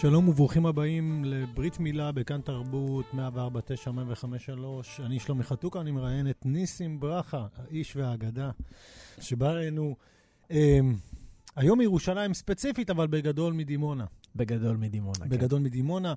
[0.00, 3.18] שלום וברוכים הבאים לברית מילה בכאן תרבות 104.9,
[3.86, 5.02] 105.3.
[5.02, 8.50] אני שלומי חתוקה, אני מראיין את ניסים ברכה, האיש והאגדה,
[9.20, 9.96] שבא אלינו
[10.50, 10.78] אה,
[11.56, 14.04] היום מירושלים ספציפית, אבל בגדול מדימונה.
[14.36, 15.28] בגדול מדימונה, כן.
[15.28, 16.14] בגדול מדימונה.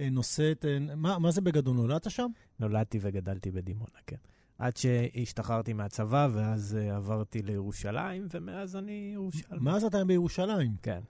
[0.00, 1.76] אה, נושאת, אה, מה, מה זה בגדול?
[1.76, 2.30] נולדת שם?
[2.60, 4.16] נולדתי וגדלתי בדימונה, כן.
[4.58, 9.60] עד שהשתחררתי מהצבא, ואז uh, עברתי לירושלים, ומאז אני ירושלמי.
[9.60, 10.72] מאז אתה בירושלים.
[10.82, 11.00] כן.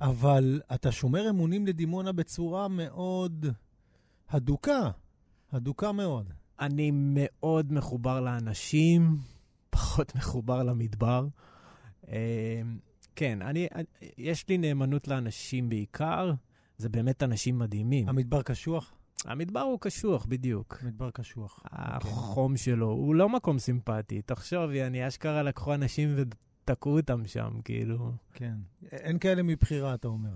[0.00, 3.46] אבל אתה שומר אמונים לדימונה בצורה מאוד
[4.30, 4.90] הדוקה,
[5.52, 6.32] הדוקה מאוד.
[6.60, 9.16] אני מאוד מחובר לאנשים,
[9.70, 11.26] פחות מחובר למדבר.
[12.08, 12.62] אה,
[13.16, 13.68] כן, אני,
[14.18, 16.32] יש לי נאמנות לאנשים בעיקר,
[16.78, 18.08] זה באמת אנשים מדהימים.
[18.08, 18.94] המדבר קשוח?
[19.24, 20.82] המדבר הוא קשוח, בדיוק.
[20.82, 21.60] מדבר קשוח.
[21.64, 22.58] החום okay.
[22.58, 24.22] שלו, הוא לא מקום סימפטי.
[24.22, 26.16] תחשוב, אני אשכרה לקחו אנשים
[26.70, 28.12] ותקעו אותם שם, כאילו.
[28.34, 28.54] כן.
[28.92, 30.34] אין כאלה מבחירה, אתה אומר.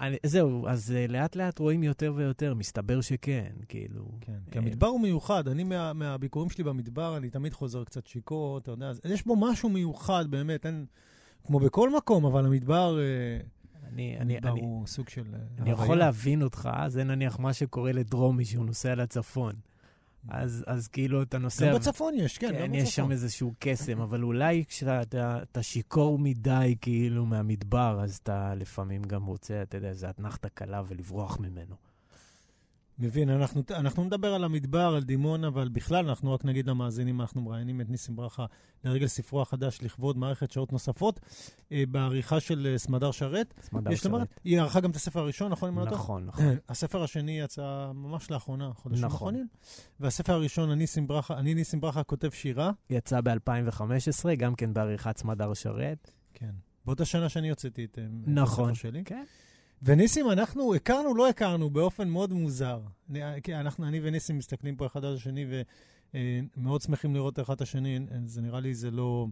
[0.00, 4.08] אני, זהו, אז uh, לאט לאט רואים יותר ויותר, מסתבר שכן, כאילו.
[4.20, 5.48] כן, כי המדבר הוא מיוחד.
[5.48, 9.36] אני, מה, מהביקורים שלי במדבר, אני תמיד חוזר קצת שיכור, אתה יודע, אז יש בו
[9.36, 10.86] משהו מיוחד, באמת, אין,
[11.46, 12.98] כמו בכל מקום, אבל המדבר...
[12.98, 13.46] Uh,
[13.92, 15.24] אני, אני, אני, הוא סוג של...
[15.58, 19.52] אני יכול להבין אותך, זה נניח מה שקורה לדרומי, שהוא נוסע לצפון.
[20.28, 21.68] אז, אז כאילו אתה נוסע...
[21.68, 22.74] גם בצפון יש, כן, כן גם בצפון.
[22.74, 29.24] יש שם איזשהו קסם, אבל אולי כשאתה שיכור מדי, כאילו, מהמדבר, אז אתה לפעמים גם
[29.24, 31.89] רוצה, אתה יודע, איזה אתנחתה קלה ולברוח ממנו.
[33.00, 37.40] מבין, אנחנו, אנחנו נדבר על המדבר, על דימונה, אבל בכלל, אנחנו רק נגיד למאזינים, אנחנו
[37.40, 38.46] מראיינים את ניסים ברכה
[38.84, 41.20] לרגל ספרו החדש לכבוד מערכת שעות נוספות,
[41.72, 43.54] אה, בעריכה של אה, סמדר שרת.
[43.62, 44.04] סמדר שרת.
[44.04, 45.78] למעט, היא ערכה גם את הספר הראשון, נכון?
[45.78, 46.44] נכון, נכון.
[46.68, 49.16] הספר השני יצא ממש לאחרונה, חודשים נכון.
[49.16, 49.46] אחרונים.
[50.00, 52.70] והספר הראשון, אני ניסים ברכה, אני ניסים ברכה כותב שירה.
[52.90, 56.10] יצא ב-2015, גם כן בעריכת סמדר שרת.
[56.34, 56.50] כן.
[56.84, 58.64] באותה שנה שאני הוצאתי את, נכון.
[58.64, 59.04] את הספר שלי.
[59.04, 59.24] כן.
[59.82, 62.80] וניסים, אנחנו הכרנו, לא הכרנו, באופן מאוד מוזר.
[63.48, 65.46] אנחנו, אני וניסים מסתכלים פה אחד על השני
[66.14, 69.26] ומאוד שמחים לראות אחד את השני, זה נראה לי, זה לא...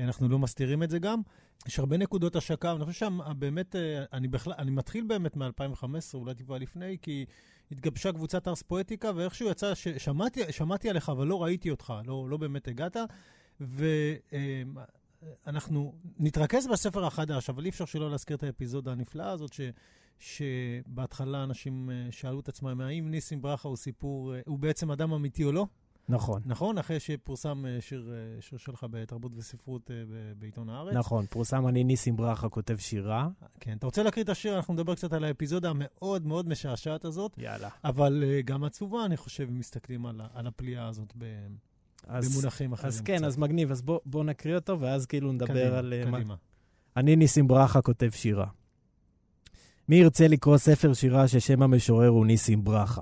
[0.00, 1.20] אנחנו לא מסתירים את זה גם.
[1.66, 3.76] יש הרבה נקודות השקה, ואני חושב שבאמת,
[4.12, 5.84] אני, בכלל, אני מתחיל באמת מ-2015,
[6.14, 7.24] אולי טיפה לפני, כי
[7.72, 12.36] התגבשה קבוצת ארס פואטיקה, ואיכשהו יצא, שמעתי, שמעתי עליך, אבל לא ראיתי אותך, לא, לא
[12.36, 12.96] באמת הגעת.
[13.60, 13.86] ו...
[15.46, 19.60] אנחנו נתרכז בספר החדש, אבל אי אפשר שלא להזכיר את האפיזודה הנפלאה הזאת, ש,
[20.18, 25.12] שבהתחלה אנשים אה, שאלו את עצמם, האם ניסים ברכה הוא סיפור, אה, הוא בעצם אדם
[25.12, 25.66] אמיתי או לא?
[26.08, 26.42] נכון.
[26.46, 26.78] נכון?
[26.78, 29.90] אחרי שפורסם אה, שיר, שיר שלך בתרבות וספרות
[30.38, 30.94] בעיתון הארץ.
[30.94, 33.28] נכון, פורסם אני ניסים ברכה כותב שירה.
[33.60, 34.56] כן, אתה רוצה להקריא את השיר?
[34.56, 37.38] אנחנו נדבר קצת על האפיזודה המאוד מאוד משעשעת הזאת.
[37.38, 37.68] יאללה.
[37.84, 41.24] אבל גם עצובה, אני חושב, אם מסתכלים על, על הפליאה הזאת ב...
[42.08, 42.88] אז, במונחים אחרים.
[42.88, 43.24] אז כן, קצת.
[43.24, 43.70] אז מגניב.
[43.70, 45.94] אז בוא, בוא נקריא אותו, ואז כאילו נדבר קדימה, על...
[46.02, 46.24] קדימה.
[46.24, 46.34] מה...
[46.96, 48.46] אני ניסים ברכה כותב שירה.
[49.88, 53.00] מי ירצה לקרוא ספר שירה ששם המשורר הוא ניסים ברכה?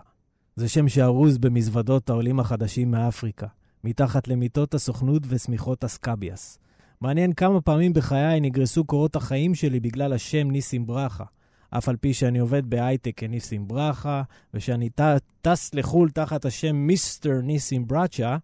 [0.56, 3.46] זה שם שארוז במזוודות העולים החדשים מאפריקה,
[3.84, 6.58] מתחת למיטות הסוכנות ושמיכות אסקביאס.
[7.00, 11.24] מעניין כמה פעמים בחיי נגרסו קורות החיים שלי בגלל השם ניסים ברכה.
[11.70, 14.22] אף על פי שאני עובד בהייטק כניסים ברכה,
[14.54, 14.88] ושאני
[15.42, 18.36] טס לחו"ל תחת השם מיסטר ניסים ברצ'ה,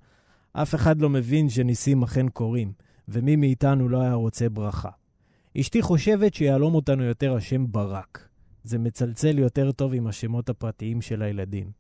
[0.53, 2.72] אף אחד לא מבין שניסים אכן קורים,
[3.09, 4.91] ומי מאיתנו לא היה רוצה ברכה.
[5.60, 8.28] אשתי חושבת שיהלום אותנו יותר השם ברק.
[8.64, 11.70] זה מצלצל יותר טוב עם השמות הפרטיים של הילדים.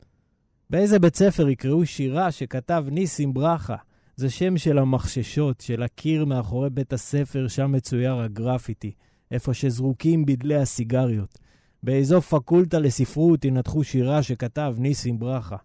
[0.70, 3.76] באיזה בית ספר יקראו שירה שכתב ניסים ברכה?
[4.16, 8.92] זה שם של המחששות, של הקיר מאחורי בית הספר, שם מצויר הגרפיטי,
[9.30, 11.38] איפה שזרוקים בדלי הסיגריות.
[11.82, 15.56] באיזו פקולטה לספרות ינתחו שירה שכתב ניסים ברכה.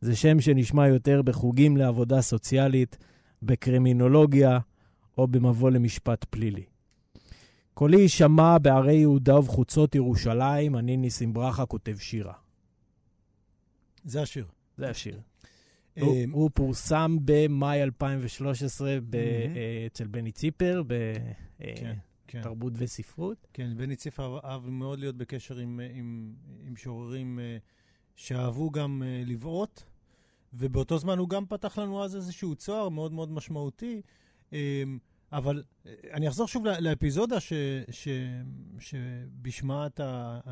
[0.00, 2.98] זה שם שנשמע יותר בחוגים לעבודה סוציאלית,
[3.42, 4.58] בקרימינולוגיה
[5.18, 6.64] או במבוא למשפט פלילי.
[7.74, 12.32] קולי יישמע בערי יהודה ובחוצות ירושלים, אני ניסים ברכה כותב שירה.
[14.04, 14.46] זה השיר.
[14.76, 15.20] זה השיר.
[15.98, 22.84] אה, הוא, הוא פורסם במאי 2013 ב, אה, אצל בני ציפר, בתרבות כן, כן.
[22.84, 23.46] וספרות.
[23.52, 26.34] כן, בני ציפר אהב מאוד להיות בקשר עם, עם,
[26.66, 27.38] עם שוררים
[28.16, 29.82] שאהבו גם לבעוט,
[30.52, 34.02] ובאותו זמן הוא גם פתח לנו אז איזשהו צוהר מאוד מאוד משמעותי.
[34.50, 34.54] Um,
[35.32, 37.52] אבל uh, אני אחזור שוב לאפיזודה ש,
[37.90, 38.08] ש,
[38.78, 40.40] שבשמה אתה...
[40.44, 40.48] Uh,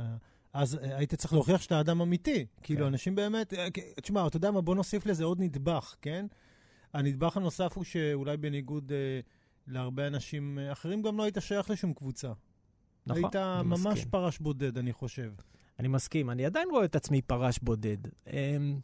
[0.52, 2.32] אז uh, היית צריך להוכיח שאתה אדם אמיתי.
[2.32, 2.62] כאילו, כן.
[2.62, 3.54] כאילו, אנשים באמת...
[4.02, 4.60] תשמע, אתה יודע מה?
[4.60, 6.26] בוא נוסיף לזה עוד נדבך, כן?
[6.92, 9.26] הנדבך הנוסף הוא שאולי בניגוד uh,
[9.72, 12.32] להרבה אנשים אחרים, גם לא היית שייך לשום קבוצה.
[13.06, 14.10] נכון, היית ממש מסכים.
[14.10, 15.32] פרש בודד, אני חושב.
[15.78, 17.98] אני מסכים, אני עדיין רואה את עצמי פרש בודד.
[18.26, 18.80] אמ,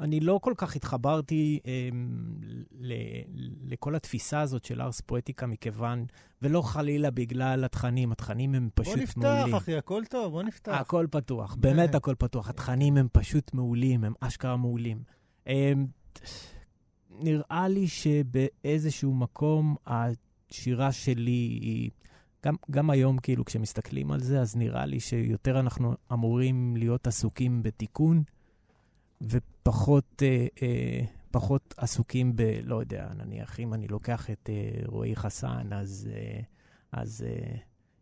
[0.00, 1.88] אני לא כל כך התחברתי אה,
[2.80, 2.92] ל,
[3.64, 6.06] לכל התפיסה הזאת של ארס פואטיקה, מכיוון,
[6.42, 9.46] ולא חלילה בגלל התכנים, התכנים הם פשוט בוא מעולים.
[9.46, 10.72] נפתח, אחי, הכל טוב, בוא נפתח.
[10.72, 12.48] הכל פתוח, באמת הכל פתוח.
[12.48, 15.02] התכנים הם פשוט מעולים, הם אשכרה מעולים.
[15.48, 15.72] אה,
[17.10, 21.90] נראה לי שבאיזשהו מקום השירה שלי היא...
[22.44, 27.62] גם, גם היום, כאילו, כשמסתכלים על זה, אז נראה לי שיותר אנחנו אמורים להיות עסוקים
[27.62, 28.22] בתיקון,
[29.66, 32.42] ופחות אה, אה, פחות עסוקים ב...
[32.64, 36.40] לא יודע, נניח, אם אני לוקח את אה, רועי חסן, אז, אה,
[36.92, 37.56] אז אה,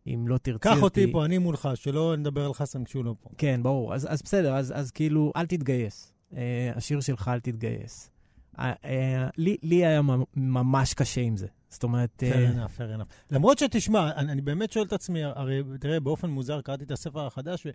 [0.07, 0.77] אם לא תרצי אותי...
[0.77, 3.29] קח אותי פה, אני מולך, שלא נדבר על חסן כשהוא לא פה.
[3.37, 3.93] כן, ברור.
[3.93, 6.13] אז, אז בסדר, אז, אז כאילו, אל תתגייס.
[6.35, 8.11] אה, השיר שלך, אל תתגייס.
[8.59, 10.01] אה, אה, לי, לי היה
[10.35, 11.47] ממש קשה עם זה.
[11.69, 12.23] זאת אומרת...
[12.23, 13.13] fair enough, fair enough.
[13.31, 17.25] למרות שתשמע, אני, אני באמת שואל את עצמי, הרי תראה, באופן מוזר קראתי את הספר
[17.25, 17.69] החדש, ו...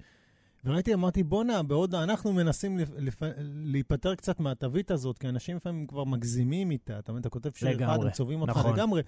[0.65, 2.89] וראיתי, אמרתי, בואנה, בעוד אנחנו מנסים לפ...
[2.99, 3.23] לפ...
[3.45, 6.99] להיפטר קצת מהתווית הזאת, כי אנשים לפעמים כבר מגזימים איתה.
[6.99, 8.73] אתה מבין, אתה כותב שיר אחד, הם צובעים אותך נכון.
[8.75, 9.03] לגמרי.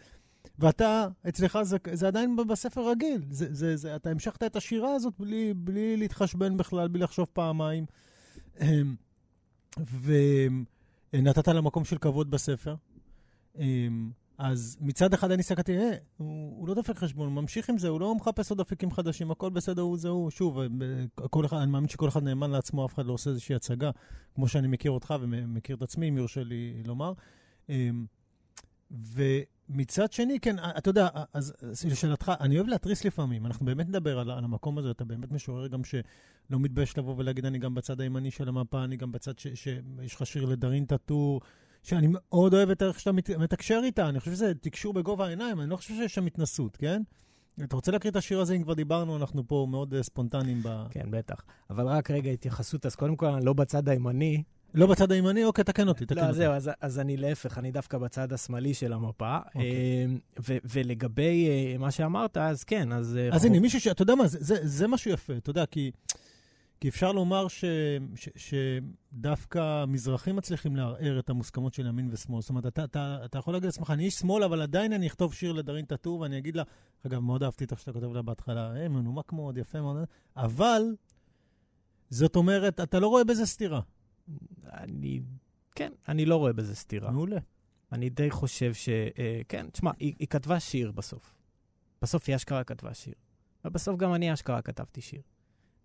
[0.58, 3.22] ואתה, אצלך זה, זה עדיין בספר רגיל.
[3.30, 7.86] זה, זה, זה, אתה המשכת את השירה הזאת בלי, בלי להתחשבן בכלל, בלי לחשוב פעמיים.
[8.60, 8.94] אמ,
[11.12, 12.74] ונתת לה מקום של כבוד בספר.
[14.42, 17.88] אז מצד אחד אני הסתכלתי, אה, הוא, הוא לא דופק חשבון, הוא ממשיך עם זה,
[17.88, 20.30] הוא לא מחפש עוד אפיקים חדשים, הכל בסדר, הוא זה הוא.
[20.30, 20.66] שוב, אה,
[21.30, 23.90] כל אחד, אני מאמין שכל אחד נאמן לעצמו, אף אחד לא עושה איזושהי הצגה,
[24.34, 27.12] כמו שאני מכיר אותך ומכיר את עצמי, אם יורשה לי לומר.
[27.68, 28.06] אמ,
[28.90, 31.54] ומצד שני, כן, אתה יודע, אז
[31.84, 35.66] לשאלתך, אני אוהב להתריס לפעמים, אנחנו באמת נדבר על, על המקום הזה, אתה באמת משורר
[35.66, 40.14] גם שלא מתבייש לבוא ולהגיד, אני גם בצד הימני של המפה, אני גם בצד שיש
[40.14, 41.40] לך שיר לדרין טאטור.
[41.82, 45.70] שאני מאוד אוהב את איך שאתה מתקשר איתה, אני חושב שזה תקשור בגובה העיניים, אני
[45.70, 47.02] לא חושב שיש שם התנסות, כן?
[47.64, 50.84] אתה רוצה להקריא את השיר הזה, אם כבר דיברנו, אנחנו פה מאוד uh, ספונטניים ב...
[50.90, 51.44] כן, בטח.
[51.70, 54.42] אבל רק רגע התייחסות, אז קודם כל, אני לא בצד הימני.
[54.74, 55.44] לא בצד הימני?
[55.44, 56.34] אוקיי, תקן אותי, תקן לא, אותי.
[56.34, 59.38] זהו, אז, אז אני להפך, אני דווקא בצד השמאלי של המפה.
[59.46, 60.06] אוקיי.
[60.48, 63.18] ו- ולגבי uh, מה שאמרת, אז כן, אז...
[63.32, 63.50] אז חוק...
[63.50, 63.86] הנה, מישהו ש...
[63.86, 65.90] אתה יודע מה, זה, זה, זה משהו יפה, אתה יודע, כי...
[66.82, 67.64] כי אפשר לומר ש,
[68.14, 72.40] ש, שדווקא מזרחים מצליחים לערער את המוסכמות של ימין ושמאל.
[72.40, 75.34] זאת אומרת, אתה, אתה, אתה יכול להגיד לעצמך, אני איש שמאל, אבל עדיין אני אכתוב
[75.34, 76.62] שיר לדרין טאטור ואני אגיד לה,
[77.06, 79.96] אגב, מאוד אהבתי איך שאתה כותב לה בהתחלה, אה, מנומק מאוד, יפה מאוד,
[80.36, 80.82] אבל
[82.10, 83.80] זאת אומרת, אתה לא רואה בזה סתירה.
[84.72, 85.20] אני,
[85.74, 87.10] כן, אני לא רואה בזה סתירה.
[87.10, 87.38] מעולה.
[87.92, 88.88] אני די חושב ש...
[88.88, 91.34] אה, כן, תשמע, היא, היא כתבה שיר בסוף.
[92.02, 93.14] בסוף היא אשכרה כתבה שיר.
[93.64, 95.20] ובסוף גם אני אשכרה כתבתי שיר.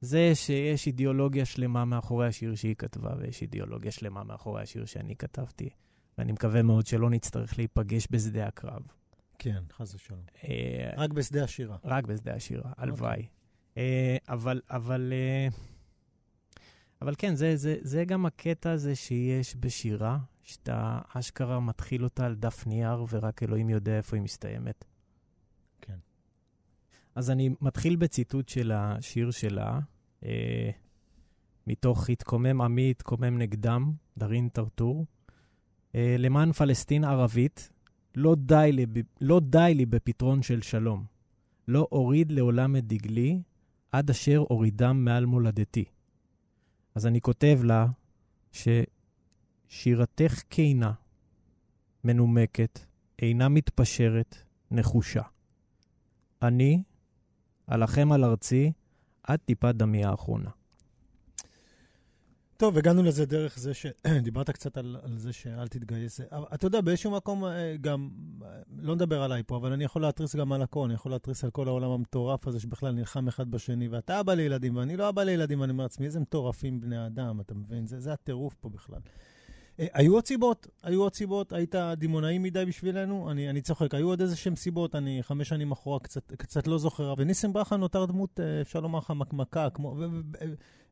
[0.02, 5.70] זה שיש אידיאולוגיה שלמה מאחורי השיר שהיא כתבה, ויש אידיאולוגיה שלמה מאחורי השיר שאני כתבתי,
[6.18, 8.82] ואני מקווה מאוד שלא נצטרך להיפגש בשדה הקרב.
[9.40, 10.22] כן, חס ושלום.
[10.44, 11.78] אה, רק בשדה השירה.
[11.84, 12.84] רק בשדה השירה, אוקיי.
[12.84, 13.28] הלוואי.
[13.78, 15.48] אה, אבל, אבל, אה,
[17.02, 22.36] אבל כן, זה, זה, זה גם הקטע הזה שיש בשירה, שאתה אשכרה מתחיל אותה על
[22.36, 24.86] דף נייר, ורק אלוהים יודע איפה היא מסתיימת.
[27.18, 29.80] אז אני מתחיל בציטוט של השיר שלה,
[30.26, 30.70] אה,
[31.68, 35.06] מתוך התקומם עמי, התקומם נגדם, דארין טרטור.
[35.96, 37.70] אה, למען פלסטין ערבית,
[38.16, 38.86] לא די, לי,
[39.22, 41.06] לא די לי בפתרון של שלום.
[41.68, 43.42] לא אוריד לעולם את דגלי,
[43.92, 45.86] עד אשר אורידם מעל מולדתי.
[46.96, 47.88] אז אני כותב לה
[48.52, 50.92] ששירתך כנה,
[52.04, 52.80] מנומקת,
[53.20, 54.36] אינה מתפשרת,
[54.72, 55.24] נחושה.
[56.42, 56.84] אני,
[57.72, 58.72] אלחם על ארצי
[59.24, 60.50] עד טיפת דמי האחרונה.
[62.58, 66.22] טוב, הגענו לזה דרך זה שדיברת קצת על, על זה שאל תתגייס.
[66.54, 68.10] אתה יודע, באיזשהו מקום אה, גם,
[68.44, 68.48] אה,
[68.78, 71.50] לא נדבר עליי פה, אבל אני יכול להתריס גם על הכל, אני יכול להתריס על
[71.50, 75.64] כל העולם המטורף הזה שבכלל נלחם אחד בשני, ואתה אבא לילדים ואני לא אבא לילדים,
[75.64, 77.88] אני אומר לעצמי, איזה מטורפים בני אדם, אתה מבין?
[77.88, 79.00] זה, זה הטירוף פה בכלל.
[79.80, 84.08] אה, היו עוד סיבות, היו עוד סיבות, היית דימונאי מדי בשבילנו, אני, אני צוחק, היו
[84.08, 88.06] עוד איזה שהם סיבות, אני חמש שנים אחורה קצת, קצת לא זוכר, וניסים ברכה נותר
[88.06, 90.22] דמות, אה, אפשר לומר לך, מקמקה, כמו, ו, ו,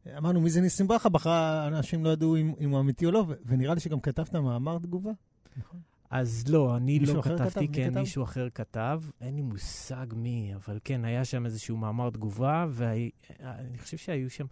[0.06, 1.10] ו, אמרנו, מי זה ניסים ברכה?
[1.10, 4.36] בכלל אנשים לא ידעו אם, אם הוא אמיתי או לא, ו, ונראה לי שגם כתבת
[4.36, 5.12] מאמר תגובה.
[5.58, 5.80] נכון.
[6.10, 8.00] אז לא, אני לא כתבתי, כן, כתב?
[8.00, 13.78] מישהו אחר כתב, אין לי מושג מי, אבל כן, היה שם איזשהו מאמר תגובה, ואני
[13.78, 14.46] חושב שהיו שם,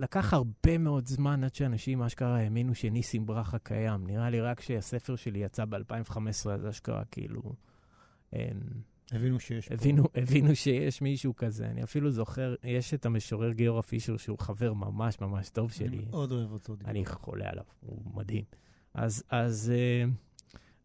[0.00, 4.06] לקח הרבה מאוד זמן עד שאנשים אשכרה האמינו שניסים ברכה קיים.
[4.06, 7.42] נראה לי רק כשהספר שלי יצא ב-2015, אז אשכרה כאילו...
[8.32, 8.60] אין,
[9.12, 10.20] הבינו שיש הבינו, פה.
[10.20, 11.66] הבינו שיש מישהו כזה.
[11.66, 15.86] אני אפילו זוכר, יש את המשורר גיורא פישר, שהוא חבר ממש ממש טוב שלי.
[15.98, 16.76] אני מאוד אוהב אותו.
[16.84, 18.44] אני חולה עליו, הוא מדהים.
[18.94, 20.10] אז, אז uh,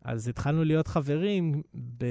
[0.07, 1.61] אז התחלנו להיות חברים,
[1.97, 2.03] ב...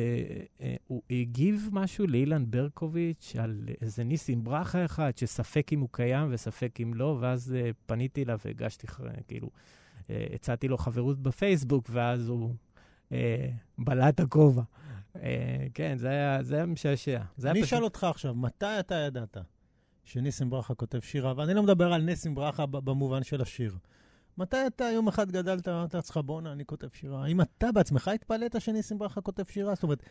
[0.61, 6.29] אה, הוא הגיב משהו לאילן ברקוביץ' על איזה ניסים ברכה אחד, שספק אם הוא קיים
[6.31, 8.87] וספק אם לא, ואז אה, פניתי אליו והגשתי,
[9.29, 9.51] כאילו,
[10.11, 12.55] אה, הצעתי לו חברות בפייסבוק, ואז הוא
[13.13, 13.49] אה,
[13.79, 14.63] בלע הכובע.
[15.17, 17.21] אה, כן, זה היה, זה היה משעשע.
[17.45, 19.37] אני אשאל אותך עכשיו, מתי אתה ידעת
[20.05, 21.33] שניסים ברכה כותב שירה?
[21.37, 23.77] ואני לא מדבר על ניסים ברכה במובן של השיר.
[24.39, 27.25] מתי אתה יום אחד גדלת, אמרת לעצמך, בואנה, אני כותב שירה?
[27.25, 29.75] האם אתה בעצמך התפלאת שניסים ברכה כותב שירה?
[29.75, 30.03] זאת אומרת,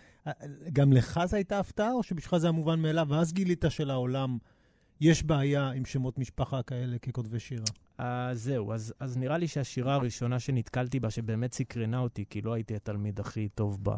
[0.73, 4.37] גם לך זו הייתה הפתעה, או שבשבילך זה המובן מאליו, ואז גילית שלעולם
[5.01, 7.65] יש בעיה עם שמות משפחה כאלה ככותבי שירה?
[7.99, 8.03] Uh,
[8.33, 12.75] זהו, אז, אז נראה לי שהשירה הראשונה שנתקלתי בה, שבאמת סקרנה אותי, כי לא הייתי
[12.75, 13.91] התלמיד הכי טוב ב...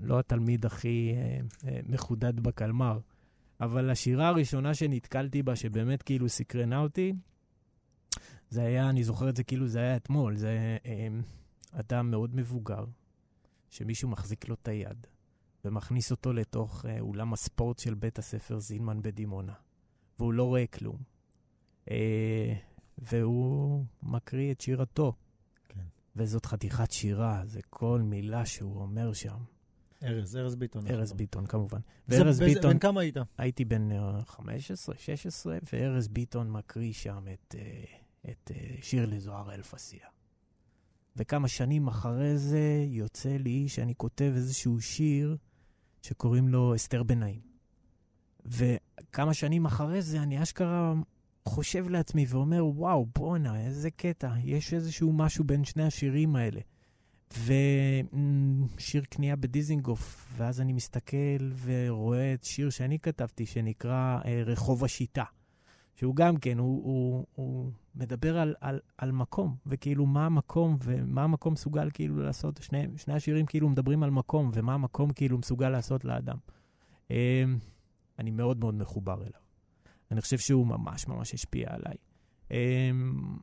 [0.00, 2.98] לא התלמיד הכי uh, uh, מחודד בקלמר,
[3.60, 7.12] אבל השירה הראשונה שנתקלתי בה, שבאמת כאילו סקרנה אותי,
[8.50, 11.08] זה היה, אני זוכר את זה כאילו זה היה אתמול, זה אה,
[11.72, 12.84] אדם מאוד מבוגר,
[13.70, 15.06] שמישהו מחזיק לו את היד,
[15.64, 19.52] ומכניס אותו לתוך אה, אולם הספורט של בית הספר זינמן בדימונה,
[20.18, 20.96] והוא לא רואה כלום.
[21.90, 22.54] אה,
[22.98, 25.12] והוא מקריא את שירתו.
[25.68, 25.80] כן.
[26.16, 29.38] וזאת חתיכת שירה, זה כל מילה שהוא אומר שם.
[30.04, 30.86] ארז, ארז ביטון.
[30.86, 31.16] ארז נכון.
[31.18, 31.80] ביטון, כמובן.
[32.08, 32.72] וארז ביטון...
[32.72, 33.16] בן כמה היית?
[33.38, 33.88] הייתי בן
[34.24, 37.54] 15, 16, וארז ביטון מקריא שם את...
[37.58, 40.06] Uh, את אה, שירלי זוהר אלפסיה.
[41.16, 45.36] וכמה שנים אחרי זה יוצא לי שאני כותב איזשהו שיר
[46.02, 47.40] שקוראים לו אסתר בנאים.
[48.46, 50.94] וכמה שנים אחרי זה אני אשכרה
[51.44, 56.60] חושב לעצמי ואומר, וואו, בואנה, איזה קטע, יש איזשהו משהו בין שני השירים האלה.
[57.30, 65.24] ושיר קנייה בדיזינגוף, ואז אני מסתכל ורואה את שיר שאני כתבתי שנקרא אה, רחוב השיטה.
[65.96, 71.24] שהוא גם כן, הוא, הוא, הוא מדבר על, על, על מקום, וכאילו מה המקום ומה
[71.24, 75.68] המקום מסוגל כאילו לעשות, שני, שני השירים כאילו מדברים על מקום, ומה המקום כאילו מסוגל
[75.68, 76.36] לעשות לאדם.
[77.10, 77.58] אמ,
[78.18, 79.40] אני מאוד מאוד מחובר אליו.
[80.10, 81.96] אני חושב שהוא ממש ממש השפיע עליי.
[82.50, 83.38] אמ,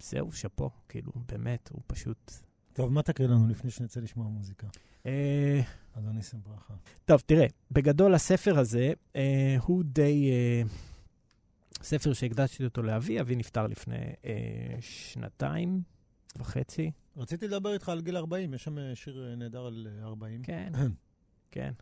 [0.00, 2.32] זהו, שאפו, כאילו, באמת, הוא פשוט...
[2.72, 4.66] טוב, מה תקריא לנו לפני שנצא לשמוע מוזיקה?
[5.06, 5.60] אה,
[5.92, 6.74] אדוני שם ברכה.
[7.04, 10.30] טוב, תראה, בגדול הספר הזה אה, הוא די...
[11.82, 15.82] ספר שהקדשתי אותו לאבי, אבי נפטר לפני אה, שנתיים
[16.38, 16.90] וחצי.
[17.16, 20.40] רציתי לדבר איתך על גיל 40, יש שם אה, שיר אה, נהדר על 40.
[20.40, 20.72] אה, כן,
[21.50, 21.72] כן.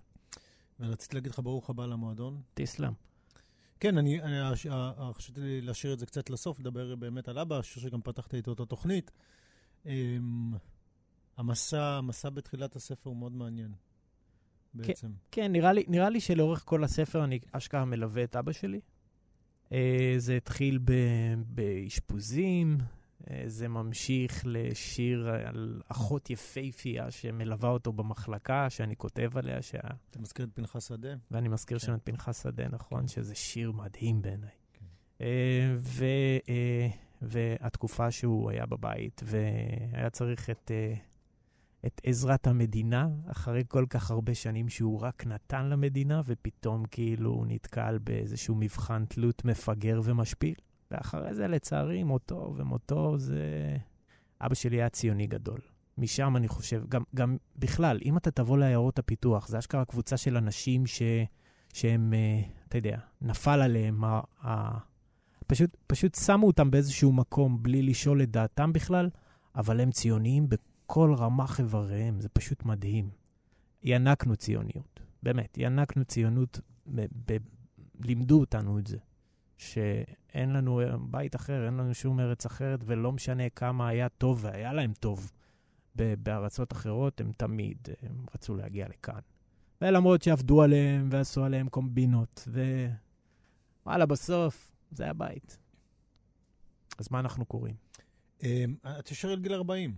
[0.80, 2.42] ורציתי להגיד לך ברוך הבא למועדון.
[2.54, 2.92] תסלם.
[3.80, 4.56] כן, אני, אני
[5.14, 8.60] חשבתי להשאיר את זה קצת לסוף, לדבר באמת על אבא, שיר שגם פתחת איתו את
[8.60, 9.10] התוכנית.
[9.86, 10.52] אמ,
[11.36, 13.72] המסע, המסע בתחילת הספר הוא מאוד מעניין,
[14.74, 15.08] בעצם.
[15.30, 18.80] כן, כן נראה, לי, נראה לי שלאורך כל הספר אני אשכרה מלווה את אבא שלי.
[19.74, 20.78] אה, זה התחיל
[21.46, 22.78] באשפוזים,
[23.30, 29.62] אה, זה ממשיך לשיר על אחות יפייפייה שמלווה אותו במחלקה, שאני כותב עליה.
[29.62, 29.78] שה...
[30.10, 31.14] אתה מזכיר את פנחס שדה?
[31.30, 31.86] ואני מזכיר כן.
[31.86, 33.08] שם את פנחס שדה, נכון, כן.
[33.08, 34.50] שזה שיר מדהים בעיניי.
[34.72, 34.84] כן.
[35.20, 36.04] אה, ו,
[37.22, 40.70] והתקופה שהוא היה בבית, והיה צריך את...
[41.86, 47.46] את עזרת המדינה, אחרי כל כך הרבה שנים שהוא רק נתן למדינה, ופתאום כאילו הוא
[47.46, 50.54] נתקל באיזשהו מבחן תלות מפגר ומשפיל.
[50.90, 53.76] ואחרי זה, לצערי, מותו, ומותו זה...
[54.40, 55.60] אבא שלי היה ציוני גדול.
[55.98, 60.36] משם אני חושב, גם, גם בכלל, אם אתה תבוא לעיירות הפיתוח, זה אשכרה קבוצה של
[60.36, 61.02] אנשים ש,
[61.72, 64.78] שהם, אה, אתה יודע, נפל עליהם, ה, ה,
[65.46, 69.10] פשוט, פשוט שמו אותם באיזשהו מקום בלי לשאול את דעתם בכלל,
[69.56, 70.48] אבל הם ציוניים
[70.86, 73.10] כל רמ"ח איבריהם, זה פשוט מדהים.
[73.82, 76.60] ינקנו ציוניות, באמת, ינקנו ציונות,
[76.94, 77.36] ב- ב-
[78.04, 78.98] לימדו אותנו את זה,
[79.56, 84.72] שאין לנו בית אחר, אין לנו שום ארץ אחרת, ולא משנה כמה היה טוב, והיה
[84.72, 85.32] להם טוב
[85.94, 89.20] בארצות אחרות, הם תמיד הם רצו להגיע לכאן.
[89.80, 92.48] ולמרות שעבדו עליהם ועשו עליהם קומבינות,
[93.84, 95.58] ווואלה, בסוף זה הבית.
[96.98, 97.74] אז מה אנחנו קוראים?
[98.42, 99.94] אמ, את ישר על גיל 40.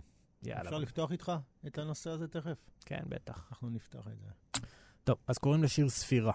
[0.47, 0.63] יאללה.
[0.63, 1.31] אפשר לפתוח איתך
[1.67, 2.57] את הנושא הזה תכף?
[2.85, 3.47] כן, בטח.
[3.49, 4.59] אנחנו נפתח את זה.
[5.03, 6.33] טוב, אז קוראים לשיר ספירה.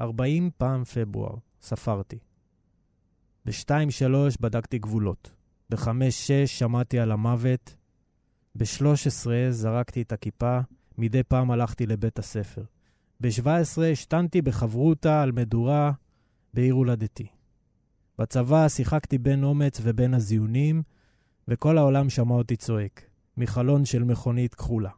[0.00, 2.18] 40 פעם פברואר, ספרתי.
[3.44, 5.30] ב-2-3 בדקתי גבולות.
[5.70, 7.76] ב-5-6 שמעתי על המוות.
[8.54, 10.60] ב-13 זרקתי את הכיפה,
[10.98, 12.64] מדי פעם הלכתי לבית הספר.
[13.20, 15.92] ב-17 השתנתי בחברותה על מדורה
[16.54, 17.26] בעיר הולדתי.
[18.18, 20.82] בצבא שיחקתי בין אומץ ובין הזיונים,
[21.48, 23.02] וכל העולם שמע אותי צועק,
[23.36, 24.90] מחלון של מכונית כחולה.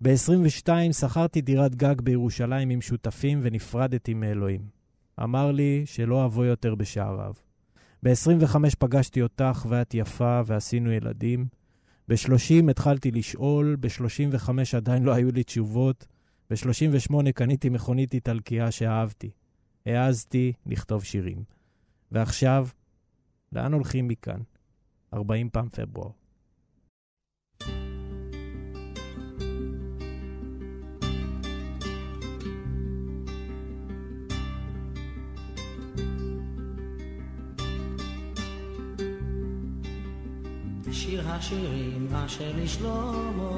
[0.00, 4.66] ב-22 שכרתי דירת גג בירושלים עם שותפים ונפרדתי מאלוהים.
[5.22, 7.32] אמר לי שלא אבוא יותר בשעריו.
[8.02, 11.46] ב-25 פגשתי אותך ואת יפה ועשינו ילדים.
[12.08, 16.06] ב-30 התחלתי לשאול, ב-35 עדיין לא היו לי תשובות.
[16.50, 19.30] ב-38 קניתי מכונית איטלקייה שאהבתי.
[19.86, 21.44] העזתי לכתוב שירים.
[22.12, 22.68] ועכשיו,
[23.52, 24.40] לאן הולכים מכאן?
[25.14, 26.10] 40 פעם פברואר.
[40.92, 43.50] שיר השירים אשר לשלמה,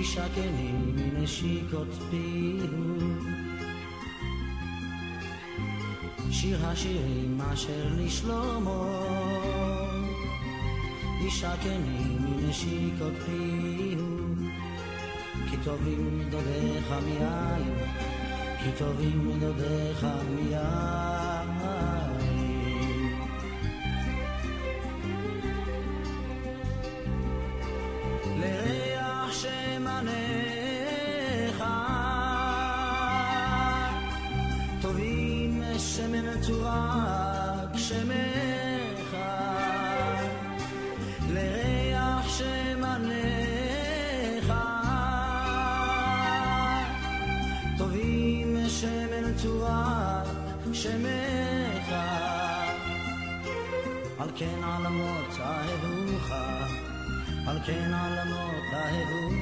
[0.00, 3.39] ישקני מנשיקות פיהו.
[6.30, 9.04] שיר השירים אשר לשלמה,
[11.26, 14.20] ישקני מנשיקות פיהו.
[15.50, 17.74] כי טובים דודיך מיין,
[18.64, 21.19] כי טובים דודיך מיין.
[54.40, 56.32] על כן עלמות אהבוך
[57.46, 59.39] על כן עלמות אהבוך.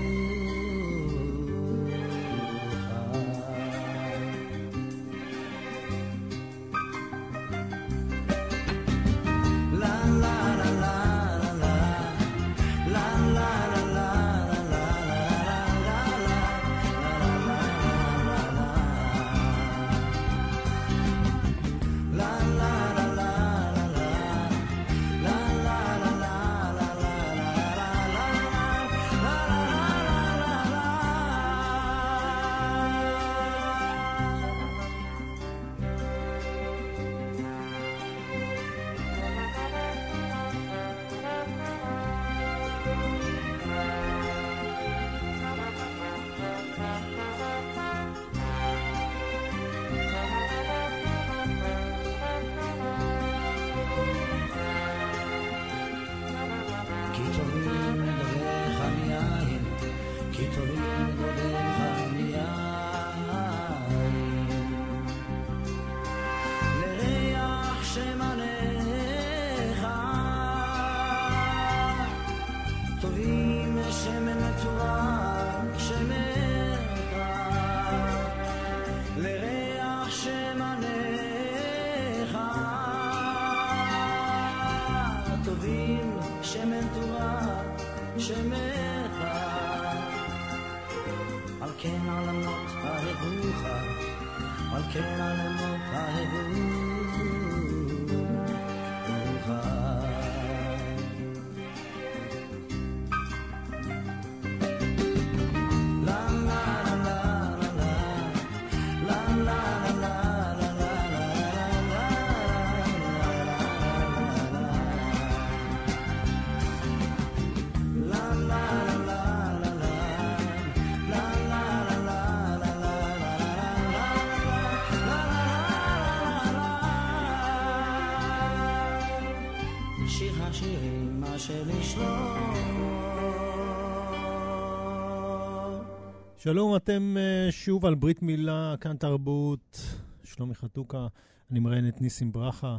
[136.40, 139.81] שלום, אתם uh, שוב על ברית מילה, כאן תרבות,
[140.24, 141.07] שלומי חתוקה,
[141.51, 142.79] אני מראיין את ניסים ברכה,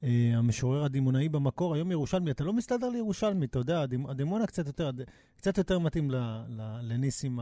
[0.00, 4.66] uh, המשורר הדימונאי במקור, היום ירושלמי, אתה לא מסתדר לירושלמי, אתה יודע, הדימ, הדימונה קצת
[4.66, 4.90] יותר,
[5.36, 6.10] קצת יותר מתאים
[6.80, 7.40] לניסים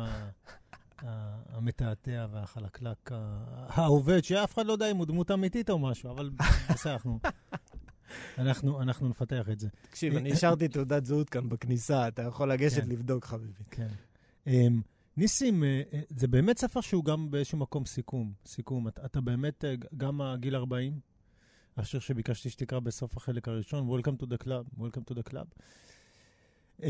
[1.53, 3.11] המתעתע והחלקלק,
[3.69, 6.31] העובד, שאף אחד לא יודע אם הוא דמות אמיתית או משהו, אבל
[6.71, 7.19] בסדר, אנחנו,
[8.39, 9.69] אנחנו, אנחנו נפתח את זה.
[9.91, 12.89] תקשיב, אני השארתי תעודת זהות כאן בכניסה, אתה יכול לגשת כן.
[12.89, 13.65] לבדוק, חביבי.
[13.71, 13.89] כן.
[15.17, 18.33] ניסים, אה, אה, זה באמת ספר שהוא גם באיזשהו מקום סיכום.
[18.47, 18.89] סיכום.
[18.89, 21.01] אתה, אתה באמת, אה, גם הגיל 40,
[21.77, 25.63] השיר שביקשתי שתקרא בסוף החלק הראשון, Welcome to the club, Welcome to the club.
[26.81, 26.85] Um,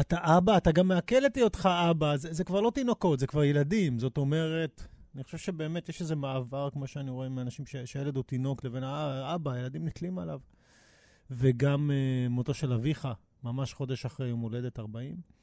[0.00, 3.44] אתה אבא, אתה גם מעכל את היותך אבא, זה, זה כבר לא תינוקות, זה כבר
[3.44, 3.98] ילדים.
[3.98, 4.82] זאת אומרת,
[5.14, 8.82] אני חושב שבאמת יש איזה מעבר, כמו שאני רואה עם אנשים, שהילד הוא תינוק לבין
[8.82, 10.40] האבא, הילדים נתלים עליו.
[11.30, 13.08] וגם uh, מותו של אביך,
[13.42, 15.35] ממש חודש אחרי יום הולדת 40.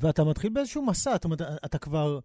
[0.00, 2.18] ואתה מתחיל באיזשהו מסע, זאת אומרת, אתה כבר,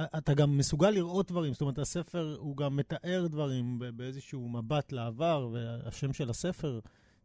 [0.00, 5.48] אתה גם מסוגל לראות דברים, זאת אומרת, הספר הוא גם מתאר דברים באיזשהו מבט לעבר,
[5.52, 6.80] והשם של הספר,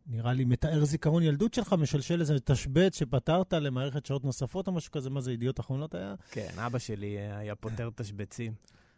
[0.07, 4.91] נראה לי, מתאר זיכרון ילדות שלך, משלשל איזה תשבץ שפתרת למערכת שעות נוספות או משהו
[4.91, 6.15] כזה, מה זה, ידיעות אחרונות היה?
[6.31, 8.53] כן, אבא שלי היה פותר תשבצים.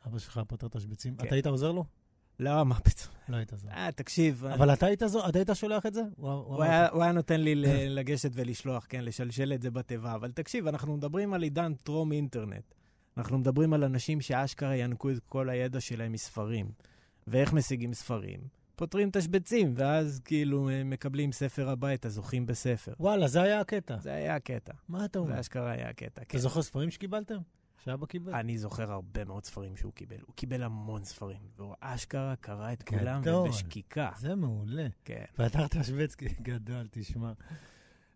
[0.07, 1.15] אבא שלך פותר תשבצים.
[1.15, 1.27] כן.
[1.27, 1.85] אתה היית עוזר לו?
[2.41, 3.13] לא, מה פתאום.
[3.29, 3.67] לא היית זו.
[3.69, 4.45] אה, תקשיב.
[4.45, 6.01] אבל אתה היית זו, אתה היית שולח את זה?
[6.15, 7.65] הוא- היה, נותן לי ל-
[7.99, 10.15] לגשת ולשלוח, כן, לשלשל את זה בתיבה.
[10.15, 12.63] אבל תקשיב, אנחנו מדברים על עידן טרום אינטרנט.
[13.17, 16.71] אנחנו מדברים על אנשים שאשכרה ינקו את כל הידע שלהם מספרים.
[17.27, 18.39] ואיך משיגים ספרים?
[18.75, 22.93] פותרים תשבצים, ואז כאילו אה, מקבלים ספר הביתה, זוכים בספר.
[22.99, 23.97] וואלה, זה היה הקטע.
[23.99, 24.73] זה היה הקטע.
[24.89, 25.33] מה אתה אומר?
[25.33, 26.37] זה אשכרה היה הקטע, כן.
[26.37, 27.37] אתה זוכר ספרים שקיבלתם?
[27.83, 28.33] שאבא קיבל?
[28.33, 30.15] אני זוכר הרבה מאוד ספרים שהוא קיבל.
[30.25, 32.83] הוא קיבל המון ספרים, והוא אשכרה קרא את.
[32.83, 34.11] כולם ובשקיקה.
[34.17, 34.87] זה מעולה.
[35.05, 35.25] כן.
[35.33, 37.31] פתחת שוויצקי גדול, תשמע.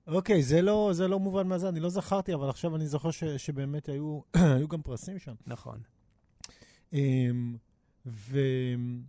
[0.07, 3.23] אוקיי, זה לא, זה לא מובן מהזה, אני לא זכרתי, אבל עכשיו אני זוכר ש,
[3.23, 4.19] שבאמת היו,
[4.55, 5.33] היו גם פרסים שם.
[5.47, 5.79] נכון.
[6.93, 7.57] אמ,
[8.05, 9.03] ואתה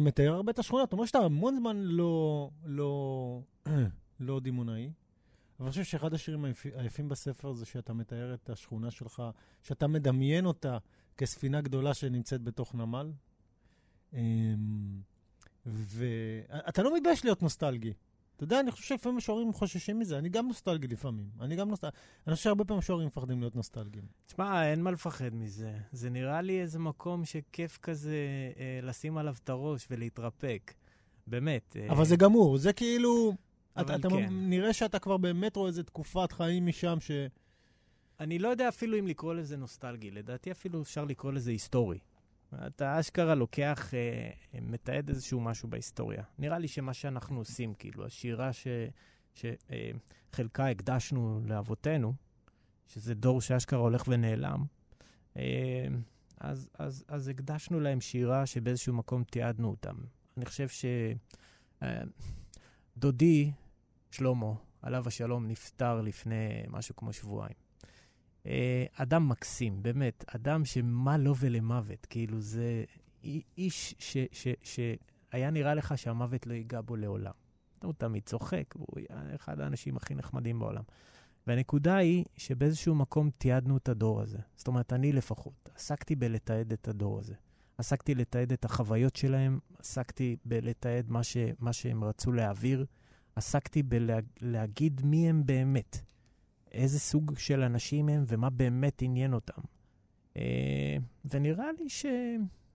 [0.00, 3.40] מתאר הרבה את השכונה, אתה אומר שאתה המון זמן לא, לא,
[4.20, 4.90] לא דימונאי,
[5.62, 9.22] אני חושב שאחד השירים היפ- היפים בספר זה שאתה מתאר את השכונה שלך,
[9.62, 10.78] שאתה מדמיין אותה
[11.16, 13.12] כספינה גדולה שנמצאת בתוך נמל.
[15.66, 17.92] ואתה לא מתבייש להיות נוסטלגי.
[18.36, 21.26] אתה יודע, אני חושב שלפעמים משוררים חוששים מזה, אני גם נוסטלגי לפעמים.
[21.40, 21.96] אני גם נוסטלגי.
[22.26, 24.04] אני חושב שהרבה פעמים משוררים מפחדים להיות נוסטלגיים.
[24.26, 25.78] תשמע, אין מה לפחד מזה.
[25.92, 28.16] זה נראה לי איזה מקום שכיף כזה
[28.56, 30.74] אה, לשים עליו את הראש ולהתרפק.
[31.26, 31.76] באמת.
[31.76, 33.32] אה, אבל זה גמור, זה כאילו...
[33.80, 34.26] אתה, אתה כן.
[34.30, 37.10] נראה שאתה כבר באמת רואה איזה תקופת חיים משם ש...
[38.20, 41.98] אני לא יודע אפילו אם לקרוא לזה נוסטלגי, לדעתי אפילו אפשר לקרוא לזה היסטורי.
[42.66, 44.30] אתה אשכרה לוקח, אה,
[44.62, 46.22] מתעד איזשהו משהו בהיסטוריה.
[46.38, 48.50] נראה לי שמה שאנחנו עושים, כאילו, השירה
[49.34, 52.14] שחלקה הקדשנו לאבותינו,
[52.86, 54.64] שזה דור שאשכרה הולך ונעלם,
[55.36, 55.86] אה,
[56.40, 59.96] אז, אז, אז הקדשנו להם שירה שבאיזשהו מקום תיעדנו אותם.
[60.36, 60.66] אני חושב
[62.96, 63.52] שדודי,
[64.12, 67.54] שלמה, עליו השלום, נפטר לפני משהו כמו שבועיים.
[68.46, 72.84] אה, אדם מקסים, באמת, אדם שמה לו ולמוות, כאילו זה
[73.24, 77.32] אי- איש ש, ש, שהיה נראה לך שהמוות לא ייגע בו לעולם.
[77.82, 80.82] הוא תמיד צוחק, והוא היה אחד האנשים הכי נחמדים בעולם.
[81.46, 84.38] והנקודה היא שבאיזשהו מקום תיעדנו את הדור הזה.
[84.56, 87.34] זאת אומרת, אני לפחות, עסקתי בלתעד את הדור הזה.
[87.78, 92.86] עסקתי לתעד את החוויות שלהם, עסקתי בלתעד מה, ש, מה שהם רצו להעביר,
[93.36, 96.00] עסקתי בלהגיד מי הם באמת.
[96.72, 99.62] איזה סוג של אנשים הם ומה באמת עניין אותם.
[100.36, 102.06] אה, ונראה לי ש...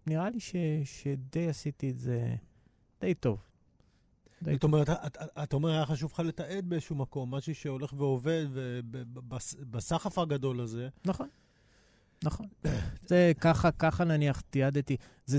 [0.07, 0.55] נראה לי ש...
[0.83, 2.35] שדי עשיתי את זה
[3.01, 3.39] די טוב.
[4.41, 7.93] די זאת אומרת, את- את- אתה אומר, היה חשוב לך לתעד באיזשהו מקום, משהו שהולך
[7.97, 11.27] ועובד, ובסחף הגדול הזה, נכון,
[12.23, 12.47] נכון.
[13.05, 14.97] זה ככה, ככה נניח תיעדתי.
[15.25, 15.37] זה,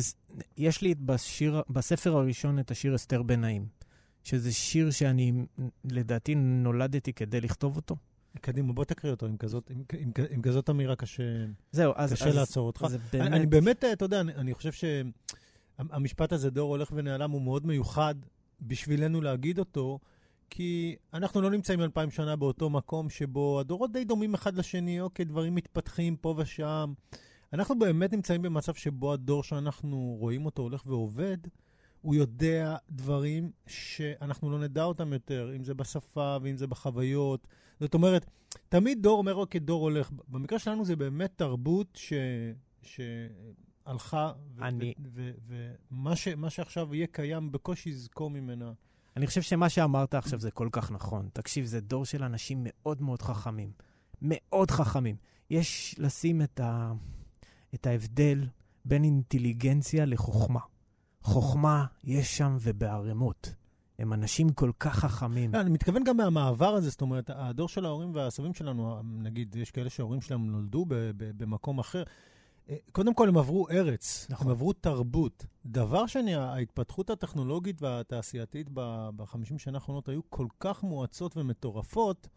[0.56, 3.66] יש לי בשיר, בספר הראשון את השיר אסתר בן נעים,
[4.24, 5.32] שזה שיר שאני,
[5.84, 7.96] לדעתי, נולדתי כדי לכתוב אותו.
[8.40, 11.22] קדימה, בוא תקריא אותו עם כזאת, עם, עם, עם כזאת אמירה קשה,
[11.72, 12.12] זהו, אז...
[12.12, 12.86] קשה אז, לעצור אותך.
[12.88, 13.32] זה אני, באמת...
[13.32, 14.70] אני באמת, אתה יודע, אני, אני חושב
[15.78, 18.14] שהמשפט הזה, דור הולך ונעלם, הוא מאוד מיוחד
[18.60, 19.98] בשבילנו להגיד אותו,
[20.50, 25.24] כי אנחנו לא נמצאים אלפיים שנה באותו מקום שבו הדורות די דומים אחד לשני, אוקיי,
[25.24, 26.92] דברים מתפתחים פה ושם.
[27.52, 31.38] אנחנו באמת נמצאים במצב שבו הדור שאנחנו רואים אותו הולך ועובד,
[32.02, 37.46] הוא יודע דברים שאנחנו לא נדע אותם יותר, אם זה בשפה ואם זה בחוויות.
[37.80, 38.26] זאת אומרת,
[38.68, 40.10] תמיד דור אומר, אוקיי, דור הולך.
[40.28, 42.12] במקרה שלנו זה באמת תרבות ש...
[42.82, 44.32] שהלכה,
[44.62, 44.94] אני-
[45.90, 48.72] ומה ש- שעכשיו יהיה קיים, בקושי יזכור ממנה.
[49.16, 51.28] אני חושב שמה שאמרת עכשיו זה כל כך נכון.
[51.32, 53.72] תקשיב, זה דור של אנשים מאוד מאוד חכמים.
[54.22, 55.16] מאוד חכמים.
[55.50, 56.92] יש לשים את, ה...
[57.74, 58.46] את ההבדל
[58.84, 60.60] בין אינטליגנציה לחוכמה.
[61.28, 63.54] חוכמה יש שם ובערימות.
[63.98, 65.54] הם אנשים כל כך חכמים.
[65.54, 69.70] לא, אני מתכוון גם מהמעבר הזה, זאת אומרת, הדור של ההורים והסבים שלנו, נגיד, יש
[69.70, 70.84] כאלה שההורים שלהם נולדו
[71.16, 72.02] במקום אחר.
[72.70, 74.46] אה, קודם כל, הם עברו ארץ, נכון.
[74.46, 75.46] הם עברו תרבות.
[75.66, 82.28] דבר שני, ההתפתחות הטכנולוגית והתעשייתית ב-50 שנה האחרונות היו כל כך מואצות ומטורפות,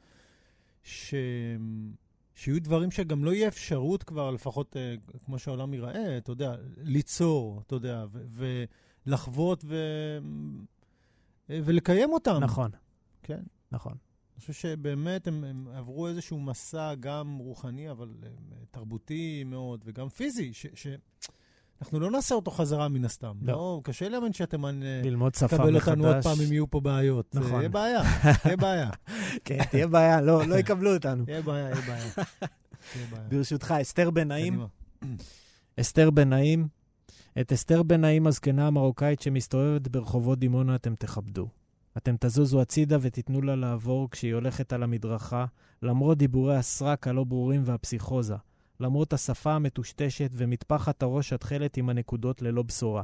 [0.83, 1.13] ש...
[2.41, 7.61] שיהיו דברים שגם לא יהיה אפשרות כבר, לפחות אה, כמו שהעולם ייראה, אתה יודע, ליצור,
[7.67, 8.63] אתה יודע, ו-
[9.05, 9.75] ולחוות ו...
[11.49, 12.37] אה, ולקיים אותם.
[12.41, 12.71] נכון,
[13.23, 13.43] כן.
[13.71, 13.91] נכון.
[13.91, 18.29] אני חושב שבאמת הם, הם עברו איזשהו מסע גם רוחני, אבל אה,
[18.71, 20.65] תרבותי מאוד, וגם פיזי, ש...
[20.73, 20.87] ש...
[21.81, 23.33] אנחנו לא נעשה אותו חזרה מן הסתם.
[23.41, 23.53] לא.
[23.53, 23.81] לא.
[23.83, 24.71] קשה להאמין שאתם אה,
[25.03, 25.89] ללמוד שפה תקבל מחדש.
[25.89, 27.35] אותנו עוד פעם אם יהיו פה בעיות.
[27.35, 27.59] נכון.
[27.59, 28.01] יהיה בעיה,
[28.45, 28.89] יהיה בעיה.
[29.45, 31.23] כן, תהיה בעיה, לא, לא יקבלו אותנו.
[31.27, 32.25] יהיה בעיה, יהיה בעיה.
[33.29, 34.09] ברשותך, אסתר.
[34.11, 34.65] קדימה.
[35.79, 36.67] אסתר בן נעים.
[37.41, 41.47] את אסתר בן נעים, הזקנה המרוקאית שמסתובבת ברחובות דימונה, אתם תכבדו.
[41.97, 45.45] אתם תזוזו הצידה ותיתנו לה לעבור כשהיא הולכת על המדרכה,
[45.81, 48.35] למרות דיבורי הסרק הלא ברורים והפסיכוזה.
[48.81, 53.03] למרות השפה המטושטשת ומטפחת הראש התכלת עם הנקודות ללא בשורה.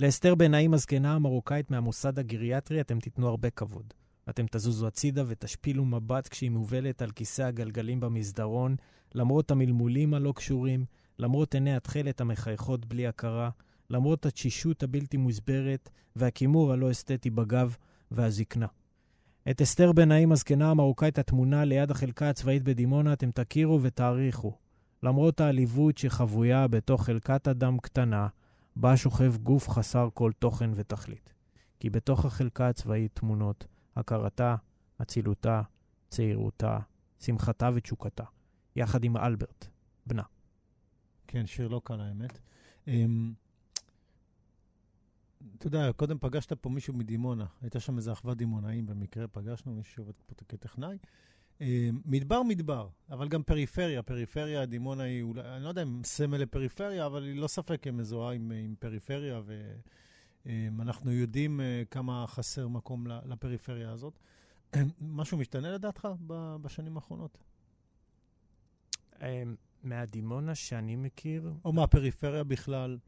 [0.00, 3.94] לאסתר בן נעים הזקנה המרוקאית מהמוסד הגריאטרי אתם תיתנו הרבה כבוד.
[4.30, 8.76] אתם תזוזו הצידה ותשפילו מבט כשהיא מובלת על כיסא הגלגלים במסדרון,
[9.14, 10.84] למרות המלמולים הלא קשורים,
[11.18, 13.50] למרות עיני התכלת המחייכות בלי הכרה,
[13.90, 17.76] למרות התשישות הבלתי מוסברת והכימור הלא אסתטי בגב
[18.10, 18.66] והזקנה.
[19.50, 24.52] את אסתר בן נעים הזקנה המרוקאית התמונה ליד החלקה הצבאית בדימונה אתם תכירו ותעריכו.
[25.02, 28.28] למרות העליבות שחבויה בתוך חלקת אדם קטנה,
[28.76, 31.34] בה שוכב גוף חסר כל תוכן ותכלית.
[31.80, 34.56] כי בתוך החלקה הצבאית תמונות הכרתה,
[35.02, 35.62] אצילותה,
[36.08, 36.78] צעירותה,
[37.20, 38.24] שמחתה ותשוקתה,
[38.76, 39.66] יחד עם אלברט,
[40.06, 40.22] בנה.
[41.26, 42.38] כן, שיר לא קל האמת.
[45.58, 49.94] אתה יודע, קודם פגשת פה מישהו מדימונה, הייתה שם איזו אחוות דימונאים, במקרה פגשנו מישהו
[49.94, 50.98] שעובד פה כטכנאי.
[51.60, 54.02] אמ, מדבר מדבר, אבל גם פריפריה.
[54.02, 58.34] פריפריה, דימונה היא אולי, אני לא יודע אם סמל לפריפריה, אבל היא לא ספק מזוהה
[58.34, 59.40] עם, עם פריפריה,
[60.46, 64.18] ואנחנו יודעים אה, כמה חסר מקום לפריפריה הזאת.
[65.00, 66.08] משהו משתנה לדעתך
[66.62, 67.38] בשנים האחרונות?
[69.82, 72.98] מהדימונה שאני מכיר, או מהפריפריה בכלל?